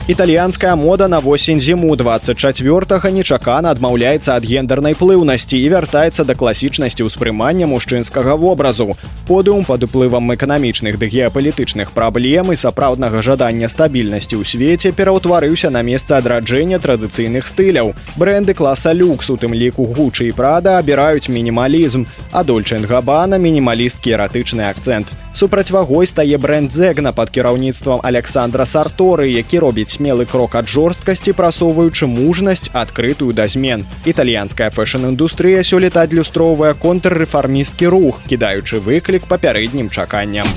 [0.08, 7.10] Італьянская мода на восень зіму 24 нечакана адмаўляецца ад гендернай плыўнасці і вяртаецца да класічнасці
[7.10, 8.94] ўспрымання мужчынскага вобразу.
[9.26, 15.82] Подыум пад уплывам эканамічных ды геапалітычных праблем і сапраўднага жадання стабільнасці ў свеце пераўтварыўся на
[15.82, 17.98] месца адраджэння традыцыйных стыляў.
[18.14, 24.14] Бренды класа люкс у тым ліку гучы і прада абіраюць мінімалізм, а дольчын габана мінімалісткі
[24.14, 25.25] эратычны акцэнт.
[25.36, 32.08] Супрацьвагой стае бренд зэгна под кіраўніцтвам александра сарторы які робіць смелы крок ад жорсткасці прасоўваючы
[32.08, 33.86] мужнасць адкрытую да змен.
[34.06, 40.48] Італьянская фэшн-індустрыя сёлета адлюстроўвае контррэфармісцкі рух кідаючы выклік папярэднім чаканням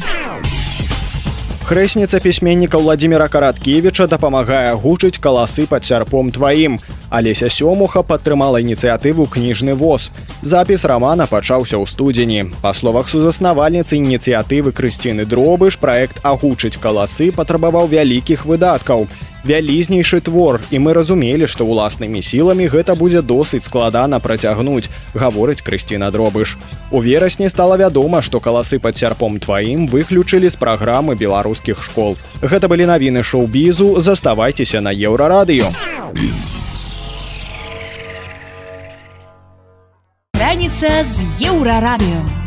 [1.67, 6.75] хрэсніца пісьменніка владимира караткевича дапамагае гучыць каласы пад сярпом тваім
[7.09, 10.09] алеся сёмуха падтрымала ініцыятыву кніжны воз
[10.41, 17.87] запіс рамана пачаўся ў студзені па словах сузаснавальніцы ініцыятывы крысціны дробыш праект агучыць каласы патрабаваў
[17.87, 19.07] вялікіх выдаткаў
[19.48, 26.12] Вялізнейшы твор і мы разумелі што ўласнымі сіламі гэта будзе досыць складана працягнуць гаворыць крысціна
[26.12, 26.58] дробыш.
[26.92, 32.20] У верасні стала вядома што каласы пад сярпом тваім выключылі з праграмы беларускіх школ.
[32.44, 35.72] Гэта былі навіны шоу-бізу заставайцеся на еўрарадыё.
[40.36, 42.37] Раніца з еўрарадыё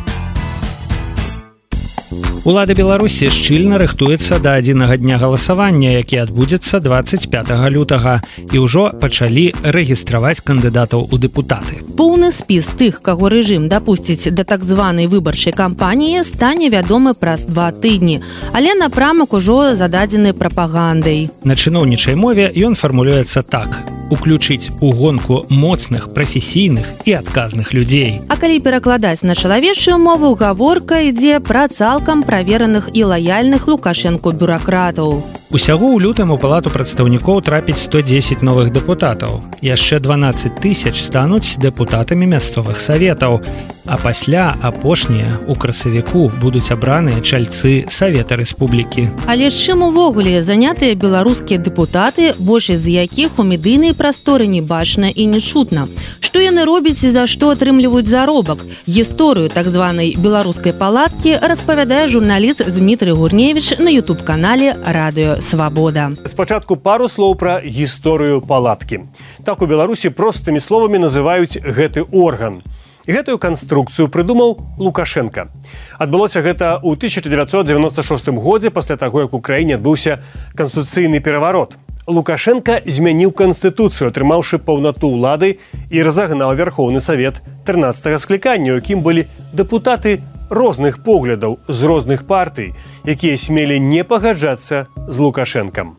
[2.43, 9.53] Улада Беларусі шчыльна рыхтуецца да адзінага дня галасавання, які адбудзецца 25 лютага і ўжо пачалі
[9.63, 11.85] рэгістраваць кандыдатаў у дэпутаты.
[11.95, 17.71] Поўны спіс тых, каго рэжым дапусціць да так званай выбарчай кампаніі стане вядомы праз два
[17.71, 18.19] тыдні,
[18.51, 21.29] але напрамак ужо зададзены прапагандай.
[21.45, 28.20] На чыноўнічай мове ён фармулюецца так уключыць у гонку моцных прафесійных і адказных людзей.
[28.28, 35.22] А калі перакладаць на чалавечую мову гаворка ідзе пра цалкам правераных і лаяльных лукашэнку бюракратаў.
[35.50, 39.46] Усяго ў лютым у палату прадстаўнікоў трапіць 110 новых дэпутатаў.
[39.62, 43.40] Яшчэ 12 тысяч стануць дэпутатамі мясцовых саветаў.
[43.86, 49.06] А пасля апошнія у красавіку будуць абраныя чальцы савета рэспублікі.
[49.30, 55.14] Але з чым увогуле занятыя беларускія дэпутаты, большасць з якіх у медыйнай прасторы не бачна
[55.14, 55.86] і не чутна.
[56.18, 58.66] Што яны робяць і за што атрымліваюць заробак?
[58.90, 66.11] Гісторыю так званай беларускай палаткі распавядае журналіст Дмітрый Гурневіч на YouTube-канале радыё свабода.
[66.25, 69.11] Спачатку пару слоў пра гісторыю палаткі.
[69.43, 72.61] Так у беларусі простымі словамі называюць гэты орган.
[73.09, 75.49] Гэтую канструкцыю прыдумаў лукашенко.
[75.97, 80.21] Адбылося гэта ў 1996 годзе пасля таго як у краіне адбыўся
[80.53, 85.58] канституцыйны пераварот лукашенко змяніў канстытуцыю атрымаўшы паўнату ўлады
[85.90, 92.74] і разагнаў верхоўны савет 13 склікання якім былі дэпутаты розных поглядаў з розных партый,
[93.04, 95.98] якія смелі не пагаджацца з лукашэнкам.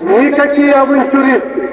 [0.00, 1.68] Никакие авантюристы,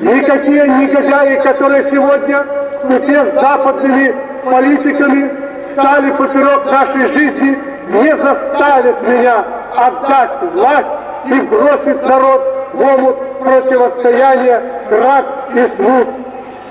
[0.00, 2.44] никакие негодяи, которые сегодня
[2.82, 5.30] с западными политиками
[5.72, 7.58] стали поперек нашей жизни,
[7.92, 9.44] не заставят меня
[9.76, 10.88] отдать власть
[11.26, 16.08] и бросить народ в омут противостояния, крак и смут.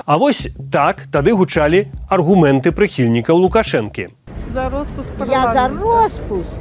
[0.04, 4.08] А вось так тады гучалі аргументы прыхільнікаў лукашэнкі
[4.54, 6.58] за распуск Я за распуск?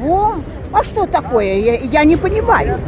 [0.00, 0.36] Во.
[0.72, 1.54] А что такое?
[1.54, 2.78] Я, я не понимаю.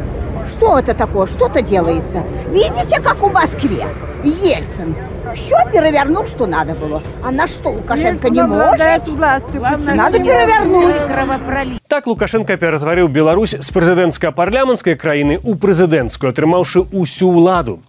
[0.51, 1.27] Что это такое?
[1.27, 2.23] Что-то делается.
[2.49, 3.87] Видите, как у Москве?
[4.23, 4.95] Ельцин.
[5.35, 7.01] Все перевернул, что надо было.
[7.23, 8.79] А на что Лукашенко не может?
[8.79, 11.77] Надо перевернуть.
[11.87, 17.79] Так Лукашенко ператварыў Беларусь з прэзідэнцка-парламенцкай краіны ў прэзідэнцкую, атрымаўшы ўсю ўладу.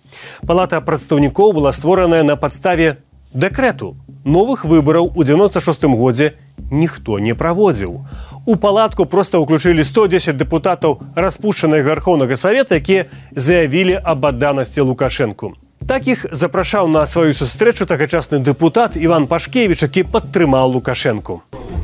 [0.47, 2.99] Палата прадстаўнікоў была створаная на падставе
[3.35, 6.35] дэкрэту новых выбараў у 96 годзе
[6.71, 8.07] ніхто не праводзіў.
[8.47, 15.55] У палатку проста ўключылі 110 дэпутатаў распушчанай гархоўнага савета, якія заявілі аб адданасці лукашэнку.
[15.87, 21.43] Так іх запрашаў на сваю сустрэчу тагачасны дэпутат Іван Пашкевіч, які падтрымаў лукашэнку.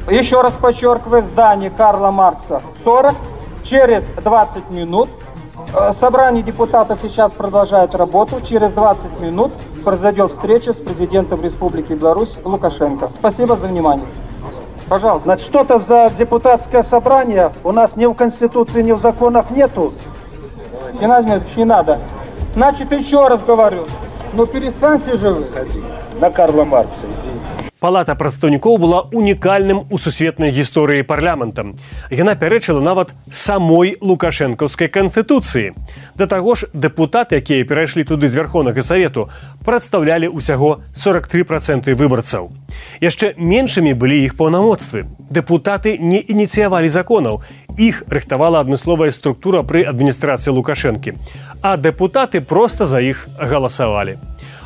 [0.08, 3.14] Еще раз подчеркиваю здание Карла Маркса 40
[3.64, 5.10] через 20 минут
[5.74, 8.40] Э, собрание депутатов сейчас продолжает работу.
[8.48, 9.52] Через 20 минут
[9.84, 13.10] произойдет встреча с президентом Республики Беларусь Лукашенко.
[13.18, 14.06] Спасибо за внимание.
[14.88, 15.24] Пожалуйста.
[15.24, 19.92] Значит, что-то за депутатское собрание у нас ни в Конституции, ни в законах нету.
[21.00, 22.00] Геннадий Дмитриевич, не надо.
[22.55, 23.87] Значит, еще раз говорю,
[24.33, 25.47] ну перестаньте же вы
[26.19, 26.93] на Карла Маркса.
[27.83, 31.65] Палата прадстаўнікоў была унікальным у сусветнай гісторыі парламента.
[32.07, 35.75] Яна пярэчыла нават самой лукашэнкаўскай канстытуцыі.
[36.15, 39.27] Да таго ж дэпутаты, якія перайшлі туды з вярхоўнага савету,
[39.67, 42.55] прадстаўлялі ўсяго 43 проценты выбарцаў.
[43.03, 45.03] Яшчэ меншымі былі іх паўнамоцтвы.
[45.27, 47.43] Дэпутаты не ініцыявалі законаў.
[47.75, 51.19] Іх рыхтавала адмысловая структура пры адміністрацыі лукашэнкі.
[51.59, 54.23] А дэпутаты проста за іх галасавалі.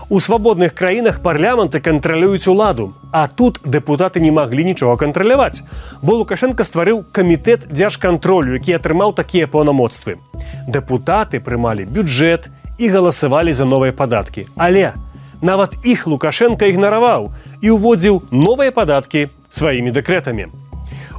[0.09, 5.63] У свабодных краінах парламенты кантралююць уладу, а тут дэпутаты не маглі нічога кантраляваць.
[6.01, 10.15] Бо Лукашенко стварыў камітэт дзяжкантролю, які атрымаў такія паўнамоцтвы.
[10.63, 12.47] Дэпутаты прымалі бюджэт
[12.79, 14.47] і галасавалі за новыя падаткі.
[14.55, 14.95] Але
[15.41, 20.47] нават іх Лукашенко ігнараваў і ўводзіў новыя падаткі сваімі дэкрэтамі.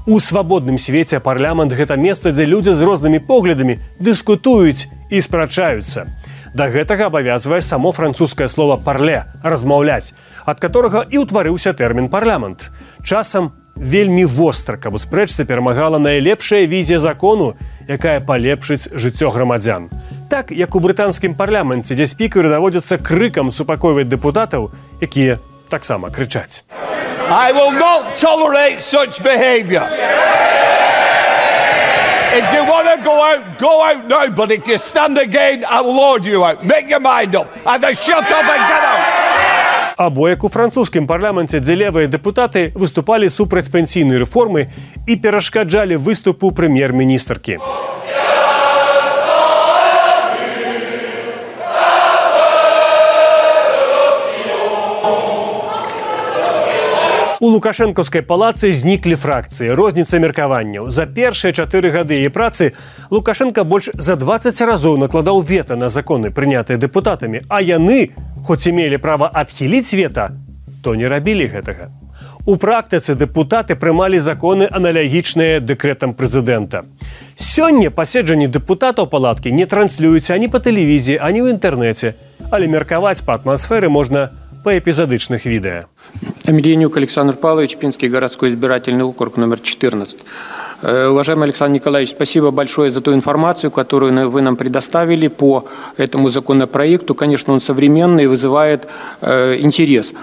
[0.08, 6.08] У свабодным свеце парламент гэта месца, дзе людзі з рознымі поглядамі дыскутуюць і спрачаюцца.
[6.54, 10.14] Да гэтага абавязвае само французскае слово парле размаўляць,
[10.46, 12.70] ад которого і ўтварыўся тэрмін парламент.
[13.04, 17.54] Часам вельмі востра, каб у спрэчцы перамагала найлепшая візія закону,
[17.88, 19.90] якая палепшыць жыццё грамадзян.
[20.28, 25.38] Так як у брытанскім парламенце, дзе спікеры даводзяцца крыкам супакойваць дэпутатаў, якія
[25.68, 26.64] таксама крычаць.
[27.30, 29.84] I will not tolerate such behaviour.
[32.33, 34.27] If you want to go out, go out now.
[34.29, 36.65] But if you stand again, I will order you out.
[36.65, 37.47] Make your mind up.
[37.65, 39.23] And then shut up and get out.
[39.97, 44.73] Або як у французскім парламенце, дзе левыя дэпутаты выступалі супраць пенсійнай рэформы
[45.05, 47.59] і перашкаджалі выступу прэм'ер-міністркі.
[57.40, 59.70] У лукашэнкаўскай палацы зніклі фракцыі.
[59.78, 60.90] Розніца меркаванняў.
[60.90, 62.74] За першыя чатыры гады яе працы
[63.14, 67.46] лукашенко больш за 20 разоў накладаў вета на законы прынятыя дэпутатамі.
[67.46, 68.10] А яны
[68.42, 70.34] хоць і мелі права адхіліць вета
[70.82, 71.94] то не рабілі гэтага.
[72.42, 76.90] У практыцы дэпутаты прымалі законы аналагічныя дэкрэтам прэзідэнта.
[77.38, 82.18] Сёння паседжанні дэпутатаў палаткі не транслююць ані па тэлевізіі ані ў інтэрнэце.
[82.50, 84.34] Але меркаваць па атмасферы можна
[84.66, 85.86] па эпізадычных відэа
[86.45, 90.23] Амельянюк Александр Павлович, Пинский городской избирательный округ номер 14.
[90.81, 95.65] Э, уважаемый Александр Николаевич, спасибо большое за ту информацию, которую вы нам предоставили по
[95.95, 97.15] этому законопроекту.
[97.15, 98.87] Конечно, он современный и вызывает
[99.21, 100.13] э, интерес.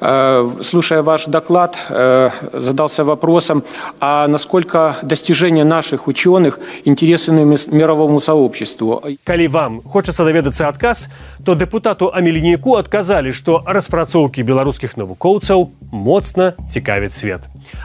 [0.00, 3.64] Э, слушая ваш доклад, э, задался вопросом,
[4.00, 9.02] а насколько достижения наших ученых интересны мировому сообществу?
[9.24, 11.08] Коли вам хочется доведаться отказ,
[11.46, 15.43] то депутату Амельянику отказали, что распрацоўки белорусских навукоўцаў
[15.91, 17.41] моцна цікавіць свет.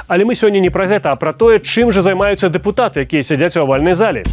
[0.08, 3.56] Але мы сёння не пра гэта, а пра тое, чым жа займаюцца дэпутаты, якія сядзяць
[3.56, 4.24] у авальнай зале.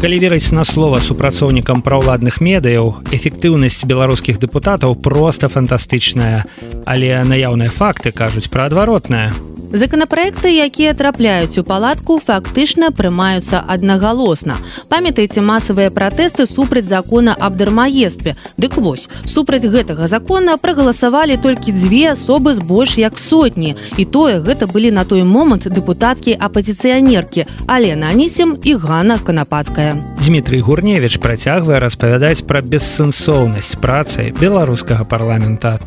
[0.00, 6.44] Калі верыць на слова супрацоўнікам праўладных медыяў, эфектыўнасць беларускіх дэпутатаў проста фантастычная,
[6.86, 9.45] але наяўныя факты кажуць пра адваротнае.
[9.72, 14.56] Законапраекты, якія трапляюць у палатку, фактычна прымаюцца аднагалосна.
[14.88, 18.36] Памятайце масавыя пратэсты супраць закона аб дармаестве.
[18.56, 23.74] Дык вось, супраць гэтага закона прагаласавалі толькі дзве асобы з больш як сотні.
[23.98, 29.98] І тое гэта былі на той момант дэпутаткі апазіцыянеркі Алена Анісем і Гана Канапацкая.
[30.22, 35.82] Дмітрый Гурневіч працягвае распавядаць пра бессэнсоўнасць працы беларускага парламента.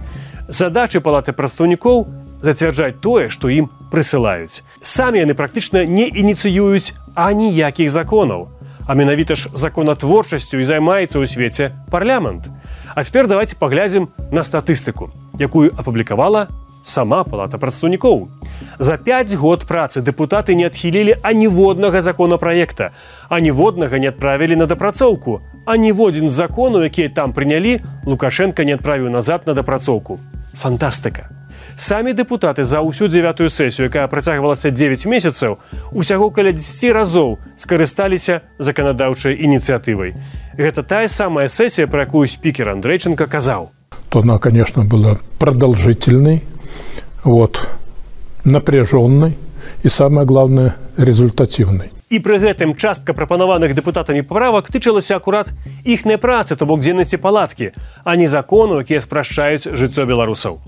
[0.49, 4.62] Задачы палаты прадстаўнікоў зацвярджаць тое, што ім прысылаюць.
[4.82, 8.48] Самі яны практычна не ініцыююць аніякіх законаў.
[8.86, 12.52] А менавіта ж законатворчасцю і займаецца ў свеце парламент.
[12.94, 15.08] А цяпер давайте паглядзім на статыстыку,
[15.40, 16.52] якую апублікавала
[16.82, 18.28] сама палата прадстаўнікоў.
[18.78, 22.90] За 5 год працы дэпутаты не адхілілі аніводнага законапраекта,
[23.28, 28.74] а ніводнага не адправілі на дапрацоўку, а ніводзін з законаў, якія там прынялі, Лукашенко не
[28.74, 30.20] адправіў назад на дапрацоўку.
[30.54, 31.30] Фантастыка
[31.76, 35.58] самі дэпутаты за ўсю дзевятую сесію якая працягвалася 9 месяцаў
[35.92, 40.14] усяго каля 10 разоў скарысталіся заканадаўчай ініцыятывай
[40.54, 43.70] гэта тая самая сессия про якую спикер андрейченко казаў
[44.08, 46.42] то она конечно была продолжительной
[47.24, 47.68] вот
[48.44, 49.38] напряженной
[49.82, 55.50] и самое главное результативной і пры гэтым частка прапанаваных дэпутатамі правак тычылася акурат
[55.82, 57.72] іхнай працы то бок дзейнасці палаткі
[58.04, 60.60] а не закону якія спрашчаюць жыццё беларусаў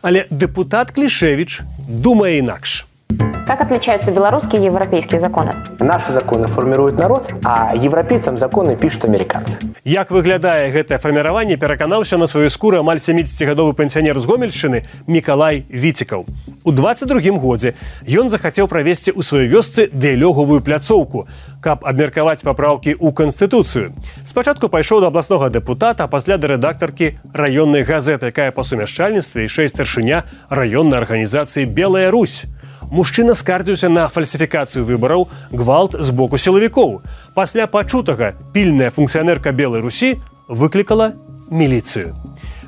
[0.00, 2.86] але депутат клішевич думае інакш
[3.46, 5.54] Как отличаются белорусские и европейские законы?
[5.78, 9.58] Наши законы формирует народ, а европейцам законы пишут американцы.
[9.84, 16.26] Як выглядае гэтае фарміраванне пераканаўся на сваю скуру амаль 70гадовы пенсіянер з гомельшчыны Мікалай Віцікаў.
[16.64, 21.28] У 22 годзе ён захацеў правесці ў сваёй вёсцы дыялёгавую пляцоўку,
[21.62, 23.94] каб абмеркаваць папраўкі ў канстытуцыю.
[24.26, 29.48] Спачатку пайшоў да абласнога дэпутата, а пасля да рэдактаркі раённай газеты, якая па сумяшчальніцтве і
[29.48, 32.50] шэсць старшыня раённай арганізацыі Белая Русь
[32.90, 37.00] мужчына скардзіўся на фальсіфікацыю выбараў гвалт з боку сілавікоў.
[37.34, 41.16] Пасля пачутага пільная функцыянерка белой русі выклікала
[41.48, 42.12] міліцыю.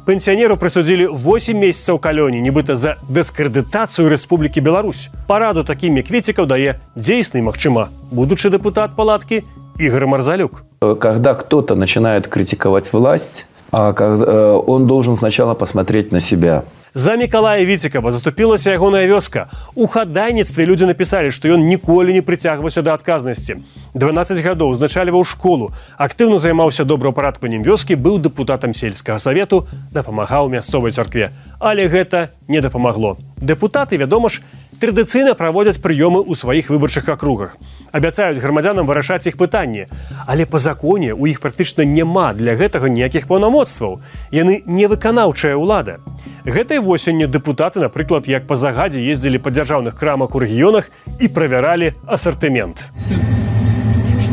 [0.09, 5.13] Пенсіянеру прысудзілі 8 месяцаў калёні нібыта за дыскрэдытацыю Рэспублікі Беларусь.
[5.29, 9.45] Параду такімі кветцікаў дае дзейсны магчыма будучы дэпутат палаткі
[9.77, 10.65] Игорь Марзалюк.
[10.81, 16.65] Когда кто-то начинает критиковать власть, а э, он должен сначала посмотреть на себя.
[16.96, 19.46] За Миколая Віцікава заступілася ягоная вёска.
[19.74, 23.66] У хадайніцтве людзі напісалі, што ён ніколі не прыцягваўся да адказнасці.
[23.98, 31.34] 12 гадоў узначальваў школу, актыўна займаўся добраўпарадкаваннем вёскі, быў дэпутатам сельскага савету, дапамагаў мясцовай царкве.
[31.58, 33.18] Але гэта не дапамагло.
[33.42, 34.46] Дэпутаты, вядома ж,
[34.78, 37.58] традыцыйна праводзяць прыёмы ў сваіх выбарчых акругах.
[37.94, 39.86] Абяцаюць грамадзянам вырашаць іх пытанні.
[40.26, 44.02] Але па законе у іх практычна няма для гэтага ніякіх паўнамоцтваў.
[44.34, 46.02] Яны не выканаўчая ўлада.
[46.42, 50.90] Гэтай восенню дэпутаты, напрыклад, як па загадзе ездзілі па дзяржаўных крамах у рэгіёнах
[51.22, 52.90] і правяралі асартымент.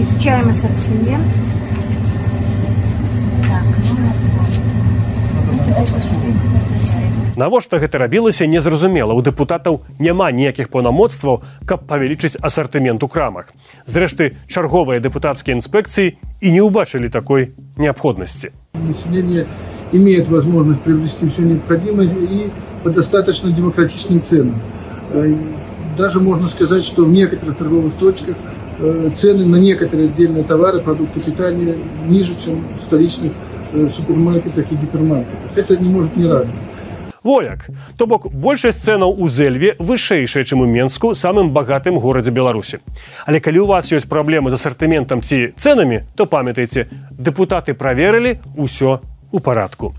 [0.01, 1.60] Изучаем ассортимент.
[7.36, 13.52] Навошта гэта рабілася незразумела у дэпутатаў няма ніякіх паўнамоцтваў каб павялічыць асартымент у крамах
[13.86, 19.48] зрэшты чарговыя дэпутацкія інспекцыі і не ўбачылі такой неабходнасці население
[19.92, 22.50] имеет возможность приобрести все необходимое и
[22.84, 24.62] по достаточно демократичным ценам.
[25.12, 25.36] Э,
[25.98, 28.36] Даже можно сказать, что в некоторых торговых точках
[28.80, 33.32] э, цены на некоторые отдельные товары, продукты питания ниже, чем в столичных
[33.72, 35.58] э, супермаркетах и гипермаркетах.
[35.58, 36.54] Это не может не радовать.
[37.23, 42.81] Вояк то бок большасць цэнаў у зельве вышэйшая чым у менску самым багатым горадзе беларусі.
[43.27, 49.01] Але калі у вас ёсць праблемы з асартыментам ці цэнамі то памятайце дэпутаты праверылі ўсё
[49.33, 49.95] у парадку.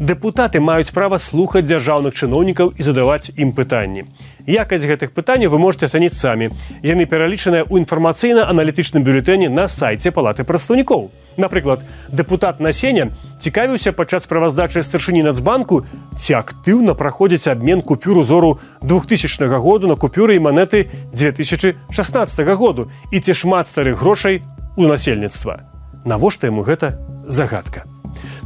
[0.00, 4.04] Дэпутаты маюць права слухаць дзяржаўных чыноўнікаў і задаваць ім пытанні.
[4.48, 6.48] Якасць гэтых пытанняў вы можете ацаніць самі.
[6.80, 11.10] Яны пералічаныя ў інфармацыйна-аналітычным бюлетэне на сайце палаты прадстаўнікоў.
[11.36, 15.83] Напрыклад дэпутат насення цікавіўся падчас справаздачы старшыні нацбанку
[16.17, 23.19] ці актыўна праходзіць абмен купюр узору 2000 году на купюры і манеты 2016 году і
[23.19, 24.41] ці шмат старых грошай
[24.77, 25.59] у насельніцтва
[26.05, 26.97] навошта яму гэта
[27.27, 27.85] загадка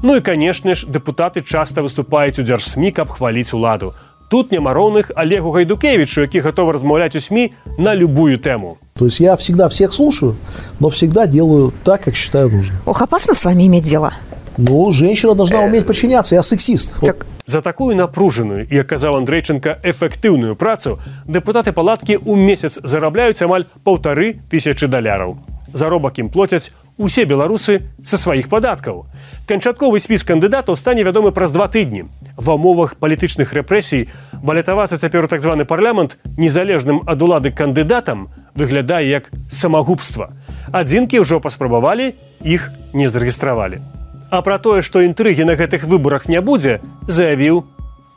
[0.01, 3.93] Ну і канешне ж дэпутаты часта выступаюць у дзяржсмі каб хваліць уладу
[4.30, 9.21] тут няма роўных олегу гайдукевичу які готовы размаўляць у сми на любую тему То есть
[9.21, 10.36] я всегда всех слушаю,
[10.82, 12.75] но всегда делаю так, как считаю нужным.
[12.86, 14.11] Ох, опасно с вами иметь дело.
[14.57, 16.36] Ну, женщина должна уметь подчиняться.
[16.36, 16.97] Я сексист.
[17.01, 17.25] Вот.
[17.45, 23.65] За такую напружаную і як казаў Андрейченко эфектыўную працу дэпутаты палаткі ў месяц зарабляюць амаль
[23.84, 25.39] паўтары тысячи даляраў.
[25.73, 29.07] Заробак ім плоцяць усе беларусы са сваіх падаткаў.
[29.47, 32.05] Канчатковы спіс кандыдатаў стане вядомы праз два тыдні.
[32.38, 34.09] Ва умовах палітычных рэпрэсій
[34.43, 40.36] балятавацца цяпер у так званы парламент незалежным ад улады кандыдатам выглядае як самагубства.
[40.69, 42.13] Адзінкі ўжо паспрабавалі,
[42.43, 43.82] іх не зарэгістравалі.
[44.30, 47.63] А пра тое, што інтрыгі на гэтых выбарах не будзе, заявіў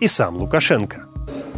[0.00, 1.08] і сам Лукашенко.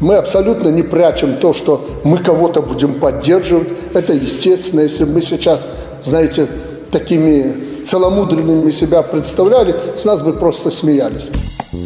[0.00, 3.68] Мы абсолютно не прячем то, что мы кого-то будем поддерживать.
[3.94, 4.80] Это естественно.
[4.80, 5.68] Если мы сейчас,
[6.02, 6.46] знаете,
[6.91, 11.31] такими целомудренными себя представляли, с нас бы просто смеялись.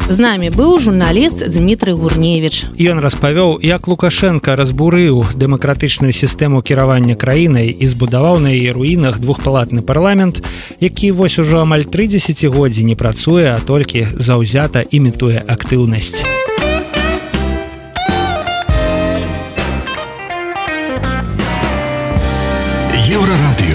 [0.08, 2.64] З намі быў журналіст Дмітрый Гурневіч.
[2.80, 9.82] Ён распавёў, як Лукашенко разбурыў дэмакратычную сістэму кіравання краінай і збудаваў на яе руінах двухпалатны
[9.82, 10.40] парламент,
[10.80, 16.24] які вось ужо амаль тры дзесяцігоддзі не працуе, а толькі заўзята імітуе актыўнасць.
[23.04, 23.73] Еўрарадыё.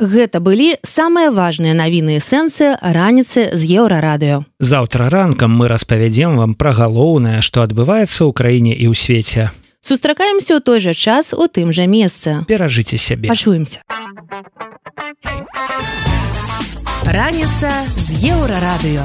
[0.00, 4.48] Гэта былі самыя важныя навіны і сэнсы раніцы з еўрарадыё.
[4.56, 9.52] Заўтра ранкам мы распавядзем вам пра галоўнае, што адбываецца ў краіне і ў свеце.
[9.84, 12.48] Сустракаемся ў той жа час у тым жа месцы.
[12.48, 13.28] Перажыце сябе.
[13.28, 13.84] Пачуемся.
[17.04, 19.04] Раніца з еўрарадыё.